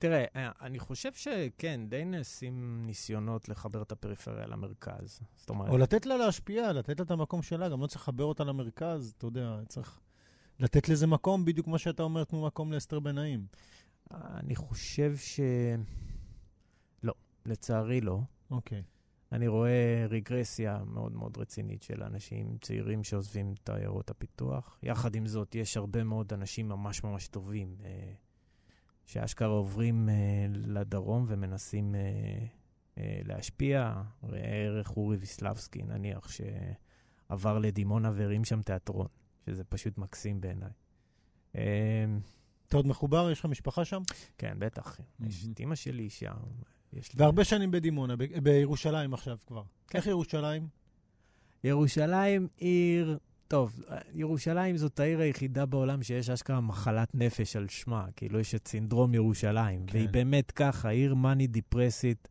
[0.00, 5.20] תראה, אה, אני חושב שכן, די נעשים ניסיונות לחבר את הפריפריה למרכז.
[5.36, 8.24] זאת אומרת, או לתת לה להשפיע, לתת לה את המקום שלה, גם לא צריך לחבר
[8.24, 10.00] אותה למרכז, אתה יודע, צריך
[10.58, 13.46] לתת לזה מקום, בדיוק כמו שאתה אומר, תנו מקום לאסתר בן נעים.
[14.10, 15.40] אני חושב ש...
[17.02, 17.14] לא,
[17.46, 18.20] לצערי לא.
[18.50, 18.82] אוקיי.
[19.32, 24.78] אני רואה רגרסיה מאוד מאוד רצינית של אנשים צעירים שעוזבים את עיירות הפיתוח.
[24.82, 28.12] יחד עם זאת, יש הרבה מאוד אנשים ממש ממש טובים, אה,
[29.10, 30.14] שאשכרה עוברים אה,
[30.50, 32.00] לדרום ומנסים אה,
[32.98, 34.02] אה, להשפיע.
[34.22, 36.28] ראה ערך אורי ויסלבסקי, נניח,
[37.28, 39.06] שעבר לדימונה והרים שם תיאטרון,
[39.46, 40.70] שזה פשוט מקסים בעיניי.
[41.56, 42.04] אה,
[42.68, 43.30] אתה עוד מחובר?
[43.30, 44.02] יש לך משפחה שם?
[44.38, 45.00] כן, בטח.
[45.20, 45.46] יש.
[45.52, 46.36] את אימא שלי שם.
[46.92, 49.62] יש לי- והרבה שנים בדימונה, ב- בירושלים עכשיו כבר.
[49.94, 50.68] איך ירושלים?
[51.64, 53.18] ירושלים עיר,
[53.50, 53.82] טוב,
[54.14, 59.14] ירושלים זאת העיר היחידה בעולם שיש אשכרה מחלת נפש על שמה, כאילו יש את סינדרום
[59.14, 59.98] ירושלים, כן.
[59.98, 62.28] והיא באמת ככה, עיר מאני דיפרסית.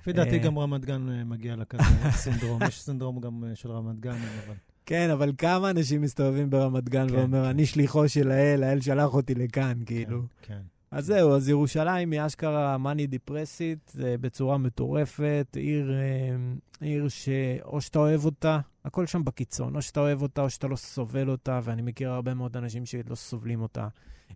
[0.00, 0.38] לפי דעתי אה.
[0.38, 2.62] גם רמת גן אה, מגיע לכזה סינדרום.
[2.68, 4.54] יש סינדרום גם אה, של רמת גן, אבל...
[4.86, 7.48] כן, אבל כמה אנשים מסתובבים ברמת גן כן, ואומר, כן.
[7.48, 10.22] אני שליחו של האל, האל שלח אותי לכאן, כאילו.
[10.42, 10.62] כן, כן.
[10.90, 16.36] אז זהו, אז ירושלים היא אשכרה מאני דיפרסית אה, בצורה מטורפת, עיר, אה,
[16.80, 20.76] עיר שאו שאתה אוהב אותה, הכל שם בקיצון, או שאתה אוהב אותה או שאתה לא
[20.76, 23.88] סובל אותה, ואני מכיר הרבה מאוד אנשים שלא סובלים אותה.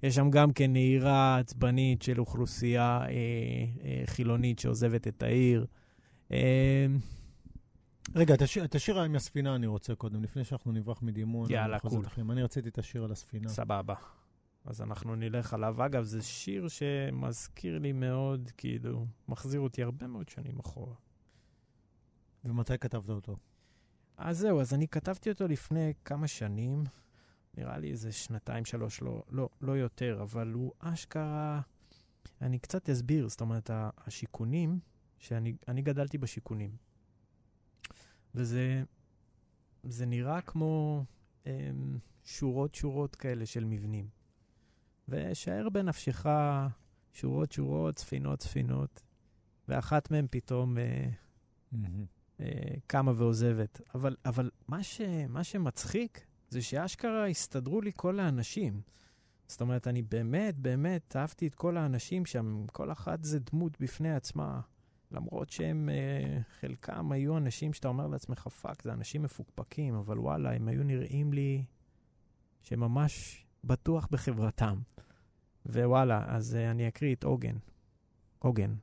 [0.02, 3.06] יש שם גם כן נהירה עצבנית של אוכלוסייה אה,
[3.84, 5.66] אה, חילונית שעוזבת את העיר.
[6.32, 6.86] אה,
[8.14, 8.34] רגע,
[8.64, 11.52] את השיר- עם הספינה אני רוצה קודם, לפני שאנחנו נברח מדימונה.
[11.52, 12.04] יאללה, קול.
[12.30, 13.48] אני רציתי את השיר על הספינה.
[13.48, 13.94] סבבה.
[14.64, 15.86] אז אנחנו נלך עליו.
[15.86, 20.94] אגב, זה שיר שמזכיר לי מאוד, כאילו, מחזיר אותי הרבה מאוד שנים אחורה.
[22.44, 23.36] ומתי כתבת אותו?
[24.16, 26.84] אז זהו, אז אני כתבתי אותו לפני כמה שנים,
[27.56, 31.60] נראה לי איזה שנתיים, שלוש, לא, לא, לא יותר, אבל הוא אשכרה...
[32.40, 34.78] אני קצת אסביר, זאת אומרת, השיכונים,
[35.18, 36.76] שאני אני גדלתי בשיכונים,
[38.34, 38.82] וזה
[39.82, 41.04] זה נראה כמו
[41.46, 44.08] אמ, שורות שורות כאלה של מבנים.
[45.10, 46.26] ושער בנפשך
[47.12, 49.02] שורות שורות, ספינות ספינות,
[49.68, 50.78] ואחת מהן פתאום...
[50.78, 51.08] אה,
[52.40, 53.80] אה, קמה ועוזבת.
[53.94, 58.80] אבל, אבל מה, ש, מה שמצחיק זה שאשכרה הסתדרו לי כל האנשים.
[59.48, 64.12] זאת אומרת, אני באמת, באמת אהבתי את כל האנשים שם, כל אחת זה דמות בפני
[64.12, 64.60] עצמה.
[65.12, 70.52] למרות שהם, אה, חלקם היו אנשים שאתה אומר לעצמך, fuck, זה אנשים מפוקפקים, אבל וואלה,
[70.52, 71.64] הם היו נראים לי
[72.62, 74.78] שממש בטוח בחברתם.
[75.66, 77.56] ווואלה, אז אה, אני אקריא את עוגן.
[78.38, 78.74] עוגן.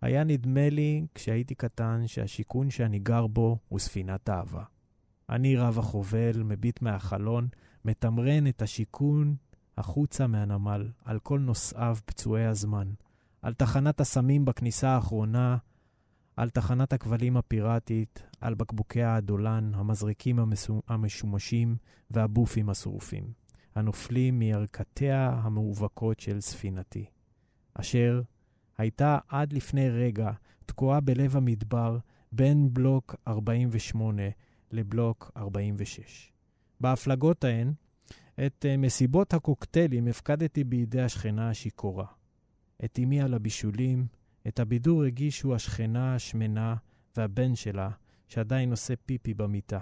[0.00, 4.62] היה נדמה לי כשהייתי קטן שהשיכון שאני גר בו הוא ספינת אהבה.
[5.28, 7.48] אני רב החובל, מביט מהחלון,
[7.84, 9.36] מתמרן את השיכון
[9.76, 12.90] החוצה מהנמל, על כל נוסעיו פצועי הזמן,
[13.42, 15.56] על תחנת הסמים בכניסה האחרונה,
[16.36, 20.38] על תחנת הכבלים הפיראטית, על בקבוקי האדולן, המזריקים
[20.88, 21.76] המשומשים
[22.10, 23.32] והבופים השרופים,
[23.74, 27.06] הנופלים מירכתיה המאובקות של ספינתי,
[27.74, 28.22] אשר
[28.78, 30.30] הייתה עד לפני רגע
[30.66, 31.98] תקועה בלב המדבר
[32.32, 34.22] בין בלוק 48
[34.72, 36.32] לבלוק 46.
[36.80, 37.72] בהפלגות ההן,
[38.46, 42.06] את אה, מסיבות הקוקטיילים הפקדתי בידי השכנה השיכורה.
[42.84, 44.06] את אמי על הבישולים,
[44.48, 46.74] את הבידור הגישו השכנה השמנה
[47.16, 47.90] והבן שלה,
[48.28, 49.80] שעדיין עושה פיפי במיטה.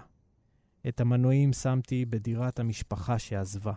[0.88, 3.72] את המנועים שמתי בדירת המשפחה שעזבה.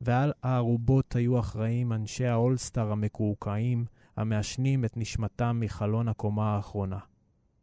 [0.00, 3.84] ועל הערובות היו אחראים אנשי האולסטאר המקועקעים,
[4.16, 6.98] המעשנים את נשמתם מחלון הקומה האחרונה.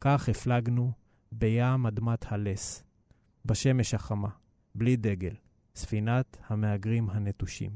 [0.02, 0.92] כך הפלגנו
[1.32, 2.84] בים אדמת הלס,
[3.46, 4.30] בשמש החמה,
[4.76, 5.34] בלי דגל,
[5.76, 7.72] ספינת המהגרים הנטושים.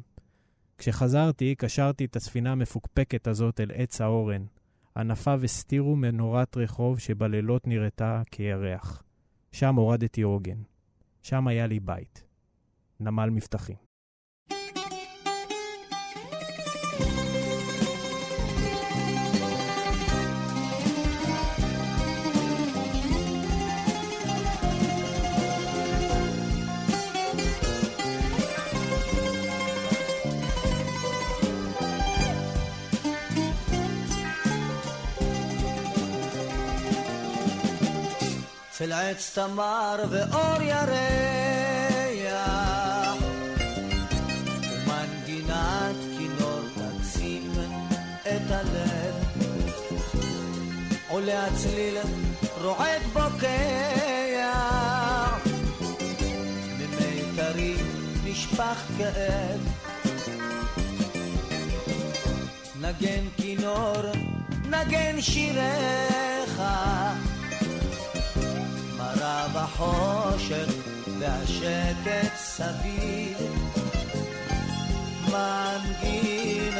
[0.77, 4.45] כשחזרתי, קשרתי את הספינה המפוקפקת הזאת אל עץ האורן.
[4.97, 9.03] ענפיו הסתירו מנורת רחוב שבלילות נראתה כירח.
[9.51, 10.61] שם הורדתי עוגן.
[11.21, 12.23] שם היה לי בית.
[12.99, 13.88] נמל מבטחים.
[38.79, 40.89] אצל עץ תמר ואור ירח.
[44.63, 47.51] ומנגינת כינור תקסים
[48.21, 49.15] את הלב.
[51.09, 51.97] עולה הצליל
[52.61, 54.53] רועד בוקע
[56.77, 57.85] ממיתרים
[58.23, 59.59] נשפך כאב.
[62.81, 64.01] נגן כינור
[64.69, 66.61] נגן שיריך
[69.63, 70.69] בחושך
[71.19, 73.37] והשקט סביב.
[75.31, 76.79] מנגינותיך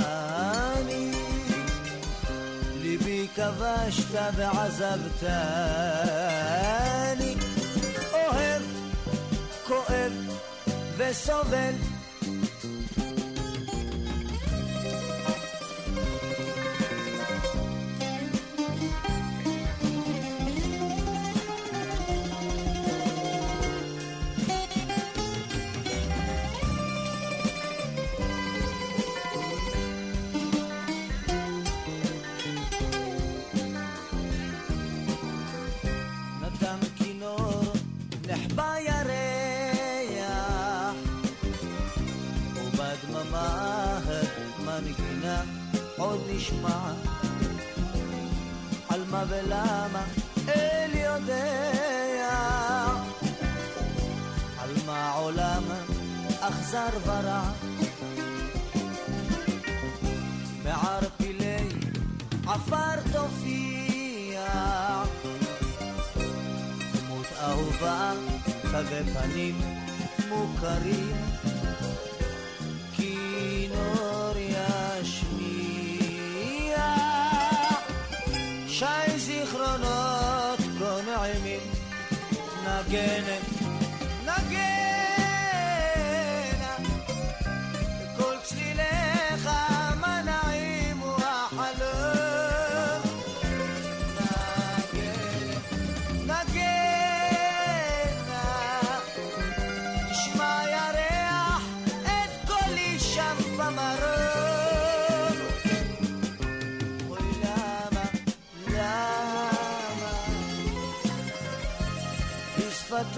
[2.82, 5.34] ליבי כבשת ועזבתני.
[8.12, 8.62] אוהב,
[9.66, 10.12] כואב
[10.96, 11.74] וסובל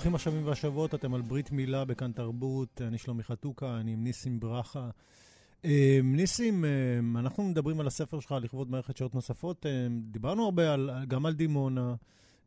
[0.00, 4.40] ברוכים השבים והשבות, אתם על ברית מילה בכאן תרבות, אני שלומי חתוקה, אני עם ניסים
[4.40, 4.90] ברכה.
[5.64, 6.70] אה, ניסים, אה,
[7.20, 9.66] אנחנו מדברים על הספר שלך לכבוד מערכת שעות נוספות.
[9.66, 11.94] אה, דיברנו הרבה על, גם על דימונה,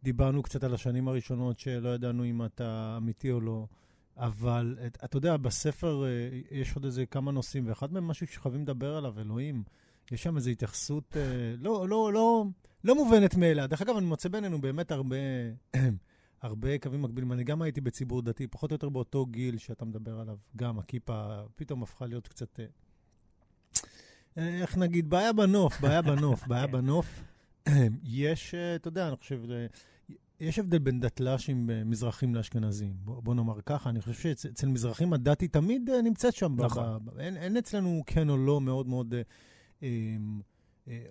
[0.03, 3.65] דיברנו קצת על השנים הראשונות שלא ידענו אם אתה אמיתי או לא,
[4.17, 6.05] אבל את- אתה יודע, בספר
[6.51, 9.63] יש עוד איזה כמה נושאים, ואחד מהם משהו שחייבים לדבר עליו, אלוהים.
[10.11, 11.17] יש שם איזו התייחסות
[11.57, 12.45] לא, לא, לא,
[12.83, 13.67] לא מובנת מאליה.
[13.67, 15.15] דרך אגב, אני מוצא בינינו באמת הרבה,
[16.43, 17.31] הרבה קווים מקבילים.
[17.31, 20.37] אני גם הייתי בציבור דתי, פחות או יותר באותו גיל שאתה מדבר עליו.
[20.55, 22.59] גם הכיפה פתאום הפכה להיות קצת...
[22.59, 22.65] אה,
[24.37, 27.23] אה, איך נגיד, בעיה בנוף, בעיה בנוף, בעיה בנוף.
[28.03, 29.41] יש, אה, אתה יודע, אני חושב,
[30.39, 32.93] יש הבדל בין דתל"שים מזרחים לאשכנזים.
[33.03, 36.55] בוא, בוא נאמר ככה, אני חושב שאצל מזרחים הדת היא תמיד נמצאת שם.
[36.61, 37.05] נכון.
[37.05, 39.13] ב- אין, אין אצלנו כן או לא מאוד מאוד,
[39.83, 39.87] אה,
[40.87, 41.03] אה,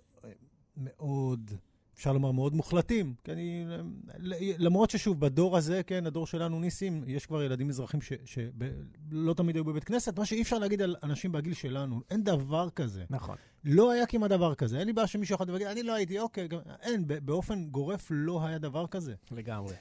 [0.77, 1.51] מאוד,
[1.95, 3.15] אפשר לומר, מאוד מוחלטים.
[3.25, 8.01] כי אני, אה, למרות ששוב, בדור הזה, כן, הדור שלנו, ניסים, יש כבר ילדים מזרחים
[8.25, 12.01] שלא תמיד היו בבית כנסת, מה שאי אפשר להגיד על אנשים בגיל שלנו.
[12.11, 13.05] אין דבר כזה.
[13.11, 13.37] נכון.
[13.65, 14.79] לא היה כמעט דבר כזה.
[14.79, 18.47] אין לי בעיה שמישהו אחד יגיד, אני לא הייתי, אוקיי, גם, אין, באופן גורף לא
[18.47, 19.15] היה דבר כזה.
[19.31, 19.75] לגמרי.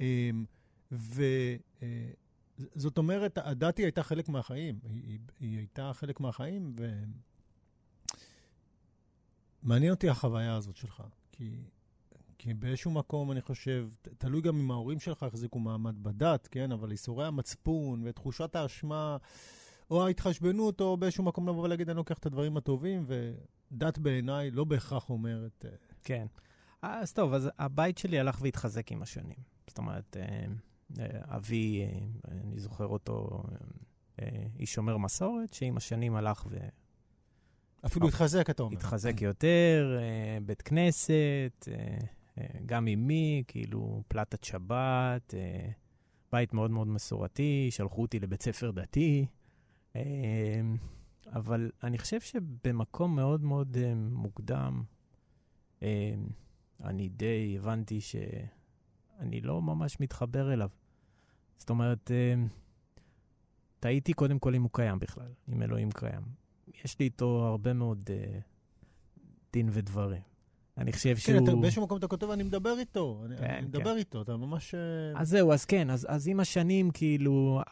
[0.00, 0.44] אמ,
[2.76, 4.78] וזאת אומרת, הדת היא הייתה חלק מהחיים.
[4.82, 7.02] היא, היא, היא הייתה חלק מהחיים, ו...
[9.62, 11.02] מעניין אותי החוויה הזאת שלך.
[11.38, 11.56] כי,
[12.38, 16.72] כי באיזשהו מקום, אני חושב, תלוי גם אם ההורים שלך החזיקו מעמד בדת, כן?
[16.72, 19.16] אבל ייסורי המצפון ותחושת האשמה,
[19.90, 24.64] או ההתחשבנות, או באיזשהו מקום לבוא ולהגיד, אני לוקח את הדברים הטובים, ודת בעיניי לא
[24.64, 25.64] בהכרח אומרת...
[25.64, 25.70] אה,
[26.04, 26.26] כן.
[26.82, 29.38] אז טוב, אז הבית שלי הלך והתחזק עם השנים.
[29.68, 30.44] זאת אומרת, אה,
[30.98, 31.86] אה, אבי,
[32.28, 33.42] אני זוכר אותו,
[34.58, 36.46] איש שומר מסורת, שעם השנים הלך
[37.86, 38.16] אפילו אוקיי.
[38.16, 38.74] התחזק, אתה אומר.
[38.74, 41.98] והתחזק יותר, אה, בית כנסת, אה,
[42.38, 45.34] אה, גם אמי, כאילו, פלטת שבת,
[46.32, 49.26] בית מאוד מאוד מסורתי, שלחו אותי לבית ספר דתי.
[51.26, 54.82] אבל אני חושב שבמקום מאוד מאוד מוקדם,
[56.84, 60.68] אני די הבנתי שאני לא ממש מתחבר אליו.
[61.58, 62.10] זאת אומרת,
[63.80, 66.47] תהיתי קודם כל אם הוא קיים בכלל, אם אלוהים קיים.
[66.84, 68.38] יש לי איתו הרבה מאוד אה,
[69.52, 70.22] דין ודברים.
[70.78, 71.44] אני חושב כן, שהוא...
[71.44, 73.22] אתה, באיזשהו מקום אתה כותב, אני מדבר איתו.
[73.26, 74.74] אני, כן, אני מדבר איתו, אתה ממש...
[74.74, 77.62] אה, אז זהו, אז כן, אז, אז עם השנים, כאילו,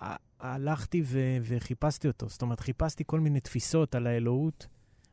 [0.41, 2.29] הלכתי ו- וחיפשתי אותו.
[2.29, 4.67] זאת אומרת, חיפשתי כל מיני תפיסות על האלוהות,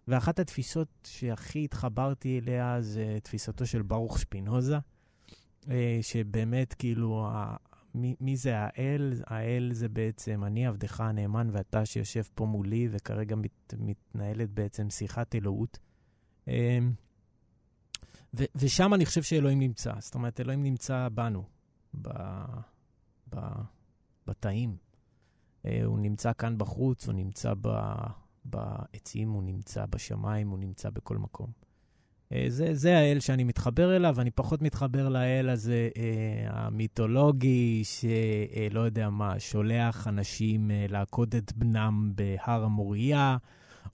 [0.07, 4.77] ואחת התפיסות שהכי התחברתי אליה זה תפיסתו של ברוך שפינוזה,
[5.69, 7.27] אה, שבאמת, כאילו,
[7.95, 9.13] מי, מי זה האל?
[9.27, 15.35] האל זה בעצם אני, עבדך הנאמן, ואתה שיושב פה מולי, וכרגע מת, מתנהלת בעצם שיחת
[15.35, 15.79] אלוהות.
[16.47, 16.79] אה,
[18.33, 19.93] ו- ושם אני חושב שאלוהים נמצא.
[19.99, 21.43] זאת אומרת, אלוהים נמצא בנו,
[22.01, 22.09] ב-
[23.29, 23.61] ב-
[24.27, 24.77] בתאים.
[25.65, 31.17] אה, הוא נמצא כאן בחוץ, הוא נמצא ב- בעצים, הוא נמצא בשמיים, הוא נמצא בכל
[31.17, 31.62] מקום.
[32.33, 36.03] אה, זה, זה האל שאני מתחבר אליו, אני פחות מתחבר לאל הזה אה,
[36.49, 43.37] המיתולוגי, שלא יודע מה, שולח אנשים אה, לעקוד את בנם בהר המוריה,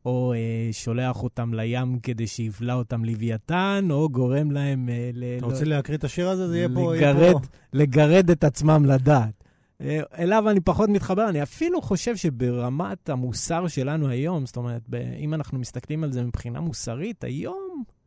[0.06, 0.40] או אה,
[0.72, 5.24] שולח אותם לים כדי שיבלע אותם לוויתן, או גורם להם אה, ל...
[5.38, 6.48] אתה לא- רוצה להקריא את השיר הזה?
[6.48, 6.96] זה יהיה פה...
[6.96, 7.40] יהיה לגרד, פה-
[7.74, 9.44] לגרד את עצמם לדעת.
[9.82, 14.82] אה, אליו אני פחות מתחבר, אני אפילו חושב שברמת המוסר שלנו היום, זאת אומרת,
[15.20, 17.99] אם אנחנו מסתכלים על זה מבחינה מוסרית, היום אה,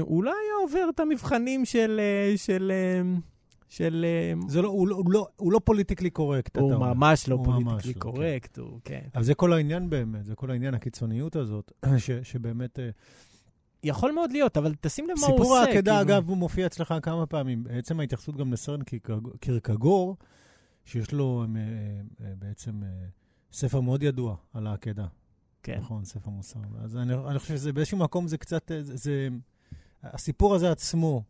[0.00, 2.00] הוא לא היה עובר את המבחנים של...
[2.00, 3.18] אה, של, אה,
[3.68, 6.94] של אה, זה לא, הוא, לא, הוא, לא, הוא לא politically correct, אתה הוא אומר.
[6.94, 9.00] ממש לא הוא ממש politically לא, correct, הוא, כן.
[9.14, 12.78] אבל זה כל העניין באמת, זה כל העניין, הקיצוניות הזאת, ש, שבאמת...
[12.78, 12.88] אה,
[13.84, 15.42] יכול מאוד להיות, אבל תשים לב מה הוא עושה.
[15.42, 16.00] סיפור העקדה, כאילו.
[16.00, 17.64] אגב, הוא מופיע אצלך כמה פעמים.
[17.64, 20.16] בעצם ההתייחסות גם לסרן קירקג- קירקגור,
[20.84, 21.60] שיש לו אה,
[22.26, 22.88] אה, בעצם אה,
[23.52, 25.06] ספר מאוד ידוע על העקדה.
[25.62, 25.78] כן.
[25.78, 26.58] נכון, ספר מוסר.
[26.84, 29.28] אז אני, אני חושב שבאיזשהו מקום זה קצת, אה, זה, זה...
[30.02, 31.22] הסיפור הזה עצמו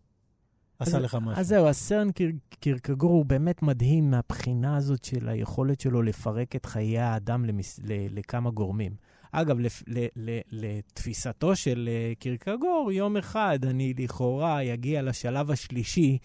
[0.78, 1.40] עשה אז- לך משהו.
[1.40, 6.66] אז זהו, הסרן קיר, קירקגור הוא באמת מדהים מהבחינה הזאת של היכולת שלו לפרק את
[6.66, 8.92] חיי האדם למס, ל, לכמה גורמים.
[9.32, 16.18] אגב, לפ, ל, ל, לתפיסתו של אה, קירקגור, יום אחד אני לכאורה אגיע לשלב השלישי,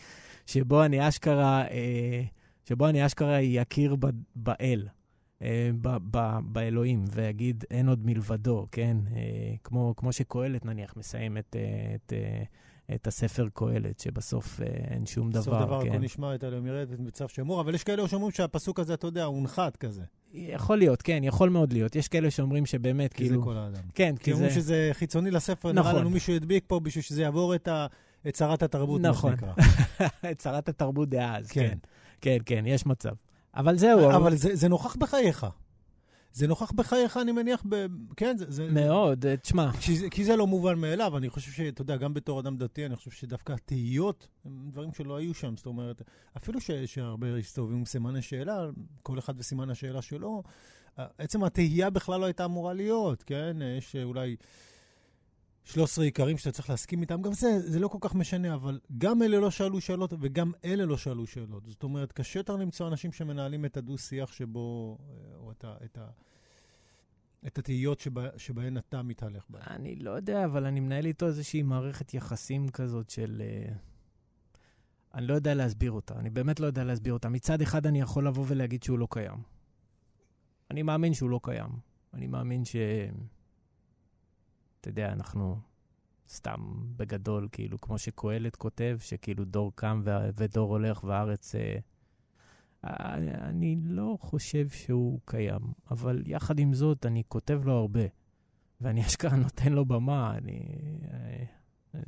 [0.45, 2.23] שבו אני אשכרה, אה,
[2.65, 4.87] שבו אני אשכרה יכיר ב, באל.
[5.43, 8.97] אה, ב- ב- באלוהים, ויגיד, אין עוד מלבדו, כן?
[9.15, 9.21] אה,
[9.63, 12.13] כמו, כמו שקהלת, נניח, מסיים את, אה, את,
[12.95, 15.89] את הספר קהלת, שבסוף אין שום דבר, בסוף דבר כן?
[15.89, 19.23] הכל נשמע את אלוהים ירד וצו שמור, אבל יש כאלה שאומרים שהפסוק הזה, אתה יודע,
[19.23, 20.03] הונחת כזה.
[20.33, 21.95] יכול להיות, כן, יכול מאוד להיות.
[21.95, 23.39] יש כאלה שאומרים שבאמת, כי כאילו...
[23.39, 23.81] זה כל האדם.
[23.95, 24.35] כן, כי כי זה...
[24.35, 26.01] אומרים שזה חיצוני לספר, נראה נכון.
[26.01, 27.87] לנו מישהו הדביק פה בשביל שזה יעבור את, ה,
[28.27, 29.31] את שרת התרבות, מה נכון.
[29.31, 29.53] שנקרא.
[30.31, 31.61] את שרת התרבות דאז, כן.
[31.69, 31.77] כן.
[32.21, 33.13] כן, כן, יש מצב.
[33.55, 35.45] אבל זהו, אבל זה, זה נוכח בחייך.
[36.33, 37.85] זה נוכח בחייך, אני מניח, ב...
[38.17, 38.45] כן, זה...
[38.51, 42.13] זה מאוד, אה, תשמע, כי כי זה לא מובן מאליו, אני חושב שאתה יודע, גם
[42.13, 45.57] בתור אדם דתי, אני חושב שדווקא התהיות הם דברים שלא היו שם.
[45.57, 46.01] זאת אומרת,
[46.37, 48.69] אפילו ש, שהרבה הסתובבים עם סימני שאלה,
[49.03, 50.43] כל אחד וסימן השאלה שלו,
[50.97, 53.57] עצם התהייה בכלל לא הייתה אמורה להיות, כן?
[53.77, 54.35] יש אולי
[55.65, 59.21] 13 עיקרים שאתה צריך להסכים איתם, גם זה, זה לא כל כך משנה, אבל גם
[59.21, 61.65] אלה לא שאלו שאלות וגם אלה לא שאלו שאלות.
[61.65, 65.97] זאת אומרת, קשה יותר למצוא אנשים שמנהלים את הדו-שיח שבו, אה, או את, ה, את,
[65.97, 66.07] ה,
[67.47, 69.63] את התהיות שבה, שבהן אתה מתהלך בהן.
[69.67, 73.41] אני לא יודע, אבל אני מנהל איתו איזושהי מערכת יחסים כזאת של...
[73.45, 73.73] אה,
[75.13, 77.29] אני לא יודע להסביר אותה, אני באמת לא יודע להסביר אותה.
[77.29, 79.37] מצד אחד אני יכול לבוא ולהגיד שהוא לא קיים.
[80.71, 81.69] אני מאמין שהוא לא קיים.
[82.13, 82.75] אני מאמין ש...
[84.83, 85.59] אתה יודע, אנחנו
[86.29, 86.59] סתם
[86.97, 91.55] בגדול, כאילו, כמו שקהלת כותב, שכאילו דור קם ו- ודור הולך והארץ...
[91.55, 91.77] אה,
[92.85, 93.15] אה,
[93.49, 95.61] אני לא חושב שהוא קיים,
[95.91, 98.03] אבל יחד עם זאת, אני כותב לו הרבה.
[98.81, 100.59] ואני אשכרה נותן לו במה, אני,
[101.11, 101.43] אה,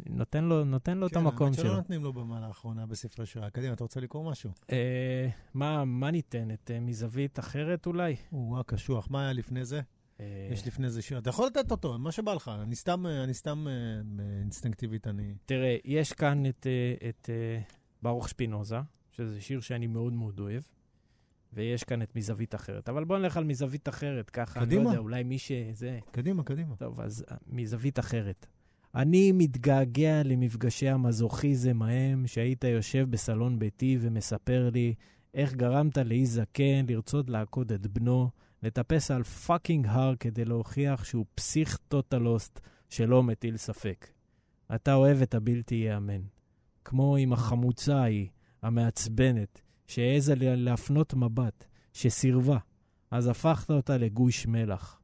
[0.10, 1.66] נותן לו, נותן לו את המקום כן, שלו.
[1.66, 3.50] שלא נותנים לו במה לאחרונה בספרי שירה.
[3.50, 4.52] קדימה, אתה רוצה לקרוא משהו?
[4.72, 6.52] אה, מה, מה ניתן?
[6.52, 8.16] את אה, מזווית אחרת אולי?
[8.32, 9.08] או-אה, קשוח.
[9.12, 9.82] מה היה לפני זה?
[10.20, 11.18] אה, יש לפני זה שיר.
[11.18, 12.52] אתה יכול לתת אותו, מה שבא לך.
[12.64, 13.74] אני סתם, אני סתם אה,
[14.42, 15.34] אינסטינקטיבית, אני...
[15.46, 17.30] תראה, יש כאן את, אה, את
[18.02, 18.78] ברוך שפינוזה,
[19.12, 20.64] שזה שיר שאני מאוד מאוד אוהב,
[21.54, 22.90] ויש כאן את מזווית אחרת.
[22.90, 24.84] אבל בוא נלך על מזווית אחרת, ככה, אני קדימה.
[24.84, 26.00] לא יודע, אולי מי שזה...
[26.12, 26.76] קדימה, קדימה.
[26.76, 28.46] טוב, אז מזווית אחרת.
[28.96, 34.94] אני מתגעגע למפגשי המזוכיזם ההם, שהיית יושב בסלון ביתי ומספר לי
[35.34, 38.30] איך גרמת לאי זקן לרצות לעקוד את בנו,
[38.66, 42.60] לטפס על fucking הר כדי להוכיח שהוא פסיך טוטלוסט
[42.90, 44.08] שלא מטיל ספק.
[44.76, 46.22] אתה אוהב את הבלתי ייאמן.
[46.86, 48.28] כמו עם החמוצה ההיא,
[48.62, 52.58] המעצבנת, שהעזה לה- להפנות מבט, שסירבה,
[53.12, 55.00] אז הפכת אותה לגוש מלח.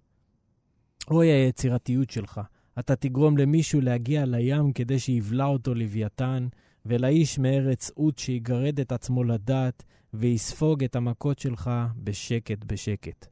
[1.12, 2.42] אוי היצירתיות שלך.
[2.80, 6.48] אתה תגרום למישהו להגיע לים כדי שיבלע אותו לוויתן,
[6.86, 9.84] ולאיש מארץ עות שיגרד את עצמו לדעת,
[10.14, 13.31] ויספוג את המכות שלך בשקט בשקט.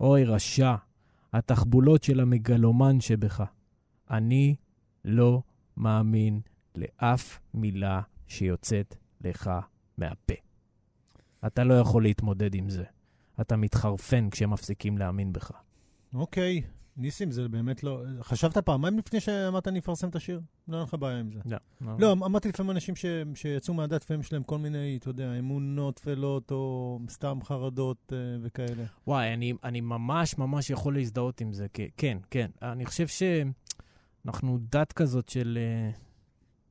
[0.00, 0.74] אוי רשע,
[1.32, 3.44] התחבולות של המגלומן שבך.
[4.10, 4.54] אני
[5.04, 5.42] לא
[5.76, 6.40] מאמין
[6.74, 9.50] לאף מילה שיוצאת לך
[9.98, 10.34] מהפה.
[11.46, 12.84] אתה לא יכול להתמודד עם זה.
[13.40, 15.52] אתה מתחרפן כשמפסיקים להאמין בך.
[16.14, 16.62] אוקיי.
[17.00, 18.02] ניסים, זה באמת לא...
[18.20, 20.40] חשבת פעמיים לפני שאמרת אני אפרסם את השיר?
[20.68, 21.40] לא היה לך בעיה עם זה.
[21.44, 21.58] לא.
[21.98, 23.04] לא, אמרתי לפעמים אנשים ש...
[23.34, 28.18] שיצאו מהדת, לפעמים יש להם כל מיני, אתה יודע, אמונות טפלות, או סתם חרדות אה,
[28.42, 28.84] וכאלה.
[29.06, 31.66] וואי, אני, אני ממש ממש יכול להזדהות עם זה.
[31.96, 32.50] כן, כן.
[32.62, 35.58] אני חושב שאנחנו דת כזאת של...
[35.60, 35.90] אה,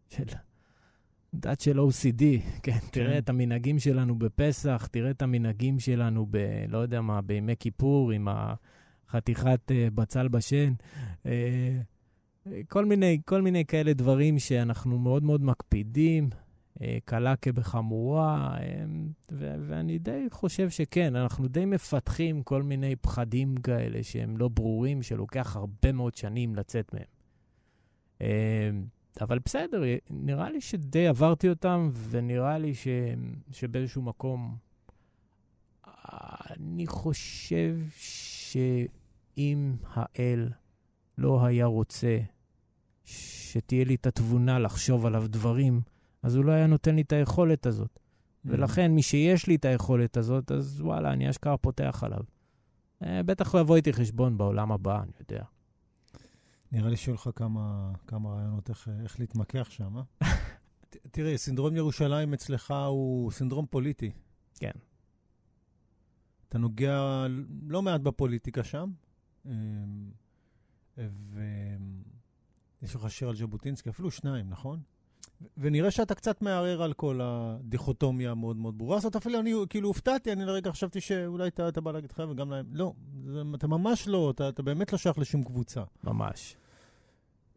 [0.10, 0.24] של...
[1.34, 2.24] דת של OCD,
[2.64, 6.38] כן, תראה את המנהגים שלנו בפסח, תראה את המנהגים שלנו ב...
[6.68, 8.79] לא יודע מה, בימי כיפור, עם החתיכת
[9.72, 10.74] אה, בצל בשן.
[11.26, 11.82] אה,
[12.68, 16.30] כל מיני, כל מיני כאלה דברים שאנחנו מאוד מאוד מקפידים,
[16.82, 18.86] אה, קלה כבחמורה, אה,
[19.32, 25.02] ו- ואני די חושב שכן, אנחנו די מפתחים כל מיני פחדים כאלה שהם לא ברורים,
[25.02, 27.04] שלוקח הרבה מאוד שנים לצאת מהם.
[28.22, 28.70] אה,
[29.22, 32.88] אבל בסדר, נראה לי שדי עברתי אותם, ונראה לי ש...
[33.52, 34.56] שבאיזשהו מקום,
[36.50, 37.78] אני חושב
[39.40, 40.50] שאם האל
[41.18, 42.20] לא היה רוצה
[43.06, 45.82] שתהיה לי את התבונה לחשוב עליו דברים,
[46.24, 48.00] אז הוא לא היה נותן לי את היכולת הזאת.
[48.46, 52.20] ולכן, מי שיש לי את היכולת הזאת, אז וואלה, אני אשכרה פותח עליו.
[53.04, 55.44] אה, בטח הוא יבוא איתי חשבון בעולם הבא, אני יודע.
[56.72, 60.04] נראה לי שיהיו לך כמה, כמה רעיונות איך, איך להתמקח שם, אה?
[61.12, 64.12] תראה, סינדרום ירושלים אצלך הוא סינדרום פוליטי.
[64.56, 64.72] כן.
[66.50, 67.26] אתה נוגע
[67.68, 68.92] לא מעט בפוליטיקה שם,
[70.98, 74.80] ויש לך שיר על ז'בוטינסקי, אפילו שניים, נכון?
[75.58, 79.16] ונראה שאתה קצת מערער על כל הדיכוטומיה המאוד מאוד ברורה הזאת.
[79.16, 82.66] אפילו אני כאילו הופתעתי, אני לרגע חשבתי שאולי אתה, אתה בא להגיד לך וגם להם.
[82.72, 82.94] לא,
[83.56, 85.84] אתה ממש לא, אתה, אתה באמת לא שייך לשום קבוצה.
[86.04, 86.56] ממש.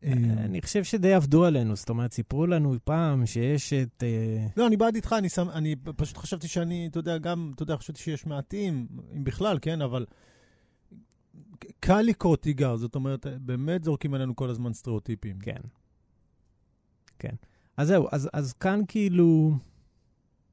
[0.04, 4.02] אמ, אני חושב שדי עבדו עלינו, זאת אומרת, סיפרו לנו פעם שיש את...
[4.02, 7.62] אה, לא, אני בעד איתך, אני, שם, אני פשוט חשבתי שאני, אתה יודע, גם, אתה
[7.62, 10.06] יודע, חשבתי שיש מעטים, אם בכלל, כן, אבל
[11.80, 15.38] קל לקרוא תיגר, זאת אומרת, באמת זורקים עלינו כל הזמן סטריאוטיפים.
[15.38, 15.60] כן.
[17.18, 17.34] כן.
[17.76, 19.54] אז זהו, אז, אז כאן כאילו,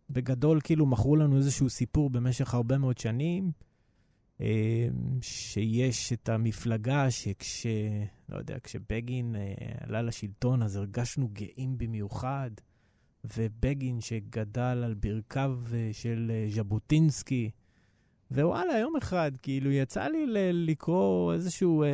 [0.10, 3.52] בגדול כאילו מכרו לנו איזשהו סיפור במשך הרבה מאוד שנים,
[4.42, 4.88] אה,
[5.22, 7.66] שיש את המפלגה שכש...
[8.30, 12.52] לא יודע, כשבגין אה, עלה לשלטון, אז הרגשנו גאים במיוחד,
[13.38, 17.50] ובגין שגדל על ברכיו אה, של ז'בוטינסקי,
[18.32, 21.90] ווואלה, יום אחד, כאילו, יצא לי ל- לקרוא איזשהו, אה,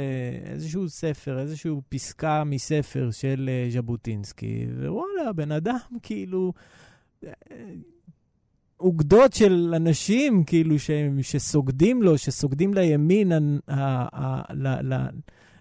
[0.46, 6.54] איזשהו ספר, איזשהו פסקה מספר של אה, ז'בוטינסקי, ווואלה, בן אדם, כאילו,
[7.24, 7.32] אה,
[8.80, 15.08] אוגדות של אנשים, כאילו, ש, שסוגדים לו, שסוגדים לימין, ה, ה, ה, ל, ל,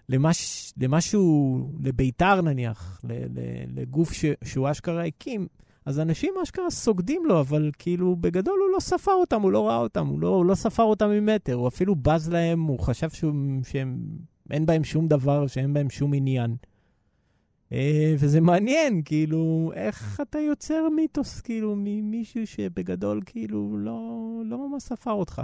[0.08, 3.40] למש, למשהו, לביתר נניח, ל, ל,
[3.80, 5.46] לגוף ש, שהוא אשכרה הקים,
[5.86, 9.76] אז אנשים אשכרה סוגדים לו, אבל כאילו, בגדול הוא לא ספר אותם, הוא לא ראה
[9.76, 13.32] אותם, הוא לא, הוא לא ספר אותם ממטר, הוא אפילו בז להם, הוא חשב שהוא,
[13.68, 13.98] שהם,
[14.50, 16.56] אין בהם שום דבר, שאין בהם שום עניין.
[17.72, 24.82] אה, וזה מעניין, כאילו, איך אתה יוצר מיתוס, כאילו, ממישהו שבגדול, כאילו, לא, לא ממש
[24.82, 25.42] ספר אותך.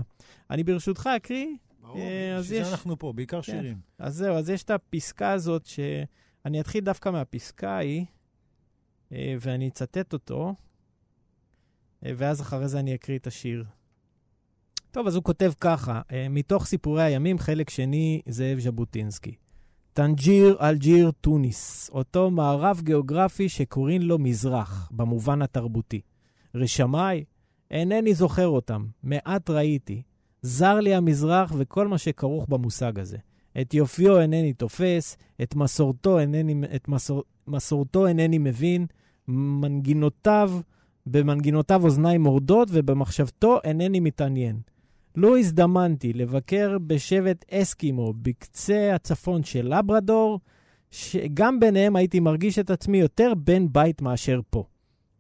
[0.51, 1.47] אני ברשותך אקריא,
[1.82, 3.53] ברור, אה, בשביל יש- זה אנחנו פה, בעיקר כן.
[3.53, 3.76] שירים.
[3.99, 8.05] אז זהו, אז יש את הפסקה הזאת, שאני אתחיל דווקא מהפסקה ההיא,
[9.12, 10.54] ואני אצטט אותו,
[12.06, 13.64] אה, ואז אחרי זה אני אקריא את השיר.
[14.90, 19.34] טוב, אז הוא כותב ככה, אה, מתוך סיפורי הימים, חלק שני, זאב ז'בוטינסקי.
[19.92, 26.00] טנג'יר אלג'יר טוניס, אותו מערב גיאוגרפי שקוראים לו מזרח, במובן התרבותי.
[26.54, 27.24] רשמיי,
[27.70, 30.02] אינני זוכר אותם, מעט ראיתי.
[30.42, 33.18] זר לי המזרח וכל מה שכרוך במושג הזה.
[33.61, 38.86] את יופיו אינני תופס, את מסורתו אינני, את מסור, מסורתו אינני מבין,
[39.31, 40.53] מנגינותיו,
[41.07, 44.61] במנגינותיו אוזניים מורדות ובמחשבתו אינני מתעניין.
[45.16, 50.41] לו הזדמנתי לבקר בשבט אסקימו בקצה הצפון של לברדור,
[50.91, 54.64] שגם ביניהם הייתי מרגיש את עצמי יותר בן בית מאשר פה.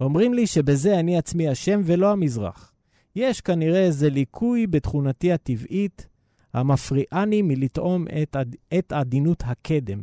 [0.00, 2.72] אומרים לי שבזה אני עצמי אשם ולא המזרח.
[3.16, 6.06] יש כנראה איזה ליקוי בתכונתי הטבעית
[6.54, 10.02] המפריעני מלטעום את, עד- את עדינות הקדם.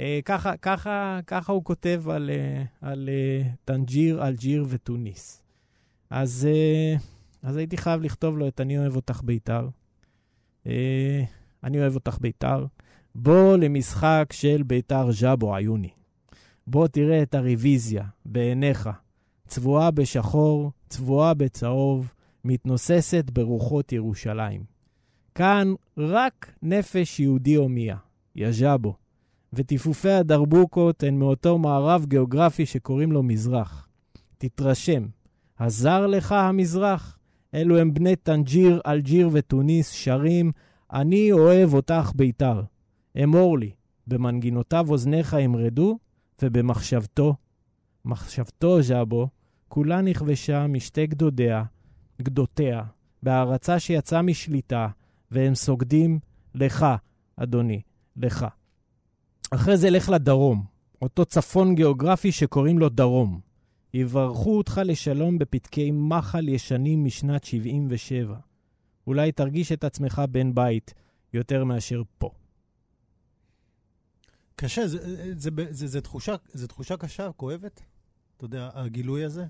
[0.00, 5.42] אה, ככה, ככה, ככה הוא כותב על, אה, על אה, טנג'יר, אלג'יר וטוניס.
[6.10, 6.48] אז,
[7.42, 9.68] אז הייתי חייב לכתוב לו את אני אוהב אותך בית"ר.
[11.64, 12.66] אני אוהב אותך בית"ר.
[13.14, 15.90] בוא למשחק של בית"ר ז'אבו עיוני.
[16.66, 18.90] בוא תראה את הרוויזיה בעיניך.
[19.46, 22.12] צבועה בשחור, צבועה בצהוב,
[22.44, 24.64] מתנוססת ברוחות ירושלים.
[25.34, 27.96] כאן רק נפש יהודי הומייה,
[28.36, 28.94] יז'אבו,
[29.52, 33.88] וטיפופי הדרבוקות הן מאותו מערב גיאוגרפי שקוראים לו מזרח.
[34.38, 35.06] תתרשם,
[35.58, 37.18] הזר לך המזרח?
[37.54, 40.52] אלו הם בני טנג'יר, אלג'יר וטוניס שרים,
[40.92, 42.62] אני אוהב אותך ביתר.
[43.24, 43.70] אמור לי,
[44.06, 45.98] במנגינותיו אוזניך ימרדו,
[46.42, 47.34] ובמחשבתו,
[48.04, 49.28] מחשבתו ז'אבו,
[49.68, 51.64] כולה נכבשה משתי גדודיה,
[52.22, 52.82] גדותיה,
[53.22, 54.88] בהערצה שיצאה משליטה,
[55.30, 56.18] והם סוגדים
[56.54, 56.86] לך,
[57.36, 57.80] אדוני,
[58.16, 58.46] לך.
[59.50, 60.64] אחרי זה לך לדרום,
[61.02, 63.40] אותו צפון גיאוגרפי שקוראים לו דרום.
[63.94, 68.36] יברכו אותך לשלום בפתקי מחל ישנים משנת 77.
[69.06, 70.94] אולי תרגיש את עצמך בן בית
[71.32, 72.30] יותר מאשר פה.
[74.56, 77.82] קשה, זה, זה, זה, זה, זה, תחושה, זה תחושה קשה, כואבת?
[78.36, 79.44] אתה יודע, הגילוי הזה?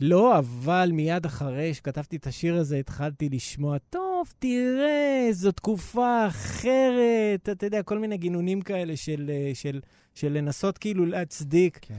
[0.00, 4.07] לא, אבל מיד אחרי שכתבתי את השיר הזה, התחלתי לשמוע, טוב,
[4.38, 9.80] תראה, זו תקופה אחרת, אתה יודע, כל מיני גינונים כאלה של, אה, של,
[10.14, 11.78] של לנסות כאילו להצדיק.
[11.82, 11.94] כן.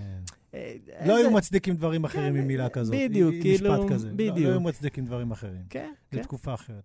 [0.54, 2.96] אה, לא היו מצדיקים דברים אחרים כן, ממילה כזאת.
[2.96, 4.10] בדיוק, עם כאילו, משפט כזה.
[4.16, 4.38] בדיוק.
[4.38, 5.62] לא היו מצדיקים דברים אחרים.
[5.70, 6.24] כן, זו כן.
[6.24, 6.84] תקופה אחרת.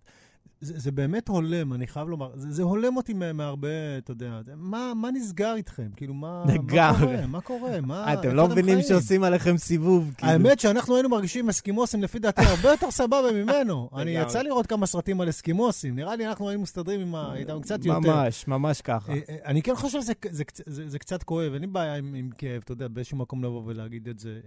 [0.65, 2.31] זה, זה באמת הולם, אני חייב לומר.
[2.35, 5.87] זה, זה הולם אותי מה- מהרבה, אתה יודע, מה, מה נסגר איתכם?
[5.95, 6.93] כאילו, מה, מה.
[6.99, 7.25] קורה?
[7.27, 7.81] מה קורה?
[7.81, 8.81] מה, אתם לא מבינים?
[8.81, 10.13] שעושים עליכם סיבוב.
[10.17, 10.31] כאילו.
[10.31, 13.89] האמת שאנחנו היינו מרגישים אסקימוסים, לפי דעתי, הרבה יותר סבבה ממנו.
[13.95, 14.11] אני.
[14.11, 15.95] יצא לראות כמה סרטים על אסקימוסים.
[15.95, 17.99] נראה לי אנחנו היינו מסתדרים עם ה- איתם קצת יותר.
[17.99, 19.11] ממש, ממש ככה.
[19.13, 21.95] אה, אה, אני כן חושב שזה זה, זה, זה, זה קצת כואב, אין לי בעיה
[21.95, 24.39] עם, עם כאב, אתה יודע, באיזשהו מקום לבוא ולהגיד את זה.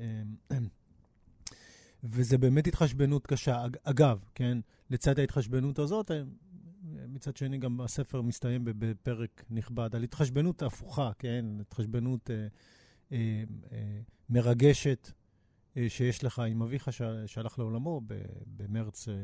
[2.05, 3.67] וזה באמת התחשבנות קשה.
[3.67, 4.59] אג- אגב, כן,
[4.91, 6.11] לצד ההתחשבנות הזאת,
[7.09, 12.47] מצד שני גם הספר מסתיים בפרק נכבד על התחשבנות הפוכה, כן, התחשבנות אה,
[13.13, 15.13] אה, אה, מרגשת
[15.77, 16.89] אה, שיש לך עם אביך
[17.27, 18.01] שהלך לעולמו
[18.57, 19.15] במרץ, אה,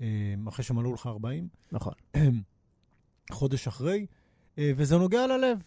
[0.00, 1.48] אה, אחרי שמלאו לך 40.
[1.72, 1.92] נכון.
[3.32, 4.06] חודש אחרי,
[4.58, 5.58] אה, וזה נוגע ללב.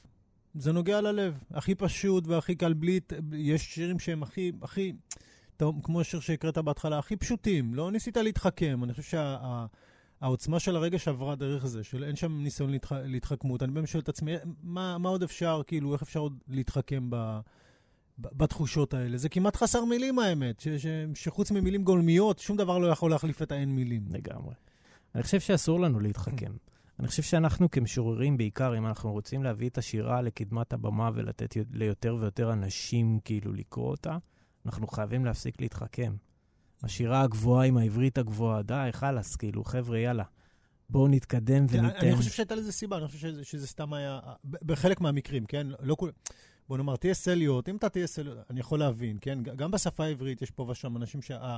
[0.56, 1.44] זה נוגע ללב.
[1.52, 3.00] הכי פשוט והכי קל בלי...
[3.34, 4.94] יש שירים שהם הכי, הכי,
[5.58, 7.76] טוב, כמו השיר שהקראת בהתחלה, הכי פשוטים.
[7.76, 8.84] לא ניסית להתחכם.
[8.84, 9.18] אני חושב
[10.20, 13.64] שהעוצמה של הרגש עברה דרך זה, של אין שם ניסיון להתח, להתחכמות.
[13.64, 17.40] אני באמת שואל את עצמי, מה, מה עוד אפשר, כאילו, איך אפשר עוד להתחכם ב...
[18.18, 19.18] ב- בתחושות האלה.
[19.18, 23.42] זה כמעט חסר מילים, האמת, ש, ש, שחוץ ממילים גולמיות, שום דבר לא יכול להחליף
[23.42, 24.04] את האין מילים.
[24.10, 24.54] לגמרי.
[25.16, 26.52] אני חושב שאסור לנו להתחכם.
[27.00, 32.16] אני חושב שאנחנו כמשוררים, בעיקר, אם אנחנו רוצים להביא את השירה לקדמת הבמה ולתת ליותר
[32.20, 34.18] ויותר אנשים כאילו לקרוא אותה,
[34.66, 36.16] אנחנו חייבים להפסיק להתחכם.
[36.84, 40.24] השירה הגבוהה עם העברית הגבוהה, די, חלאס, כאילו, חבר'ה, יאללה.
[40.90, 41.96] בואו נתקדם וניתן...
[41.96, 45.68] אני חושב שהייתה לזה סיבה, אני חושב שזה, שזה סתם היה, בחלק מהמקרים, כן?
[45.80, 46.12] לא כול...
[46.68, 49.40] בוא נאמר, תהיה סליות, אם אתה תהיה סליות, אני יכול להבין, כן?
[49.44, 51.58] גם בשפה העברית יש פה ושם אנשים שה...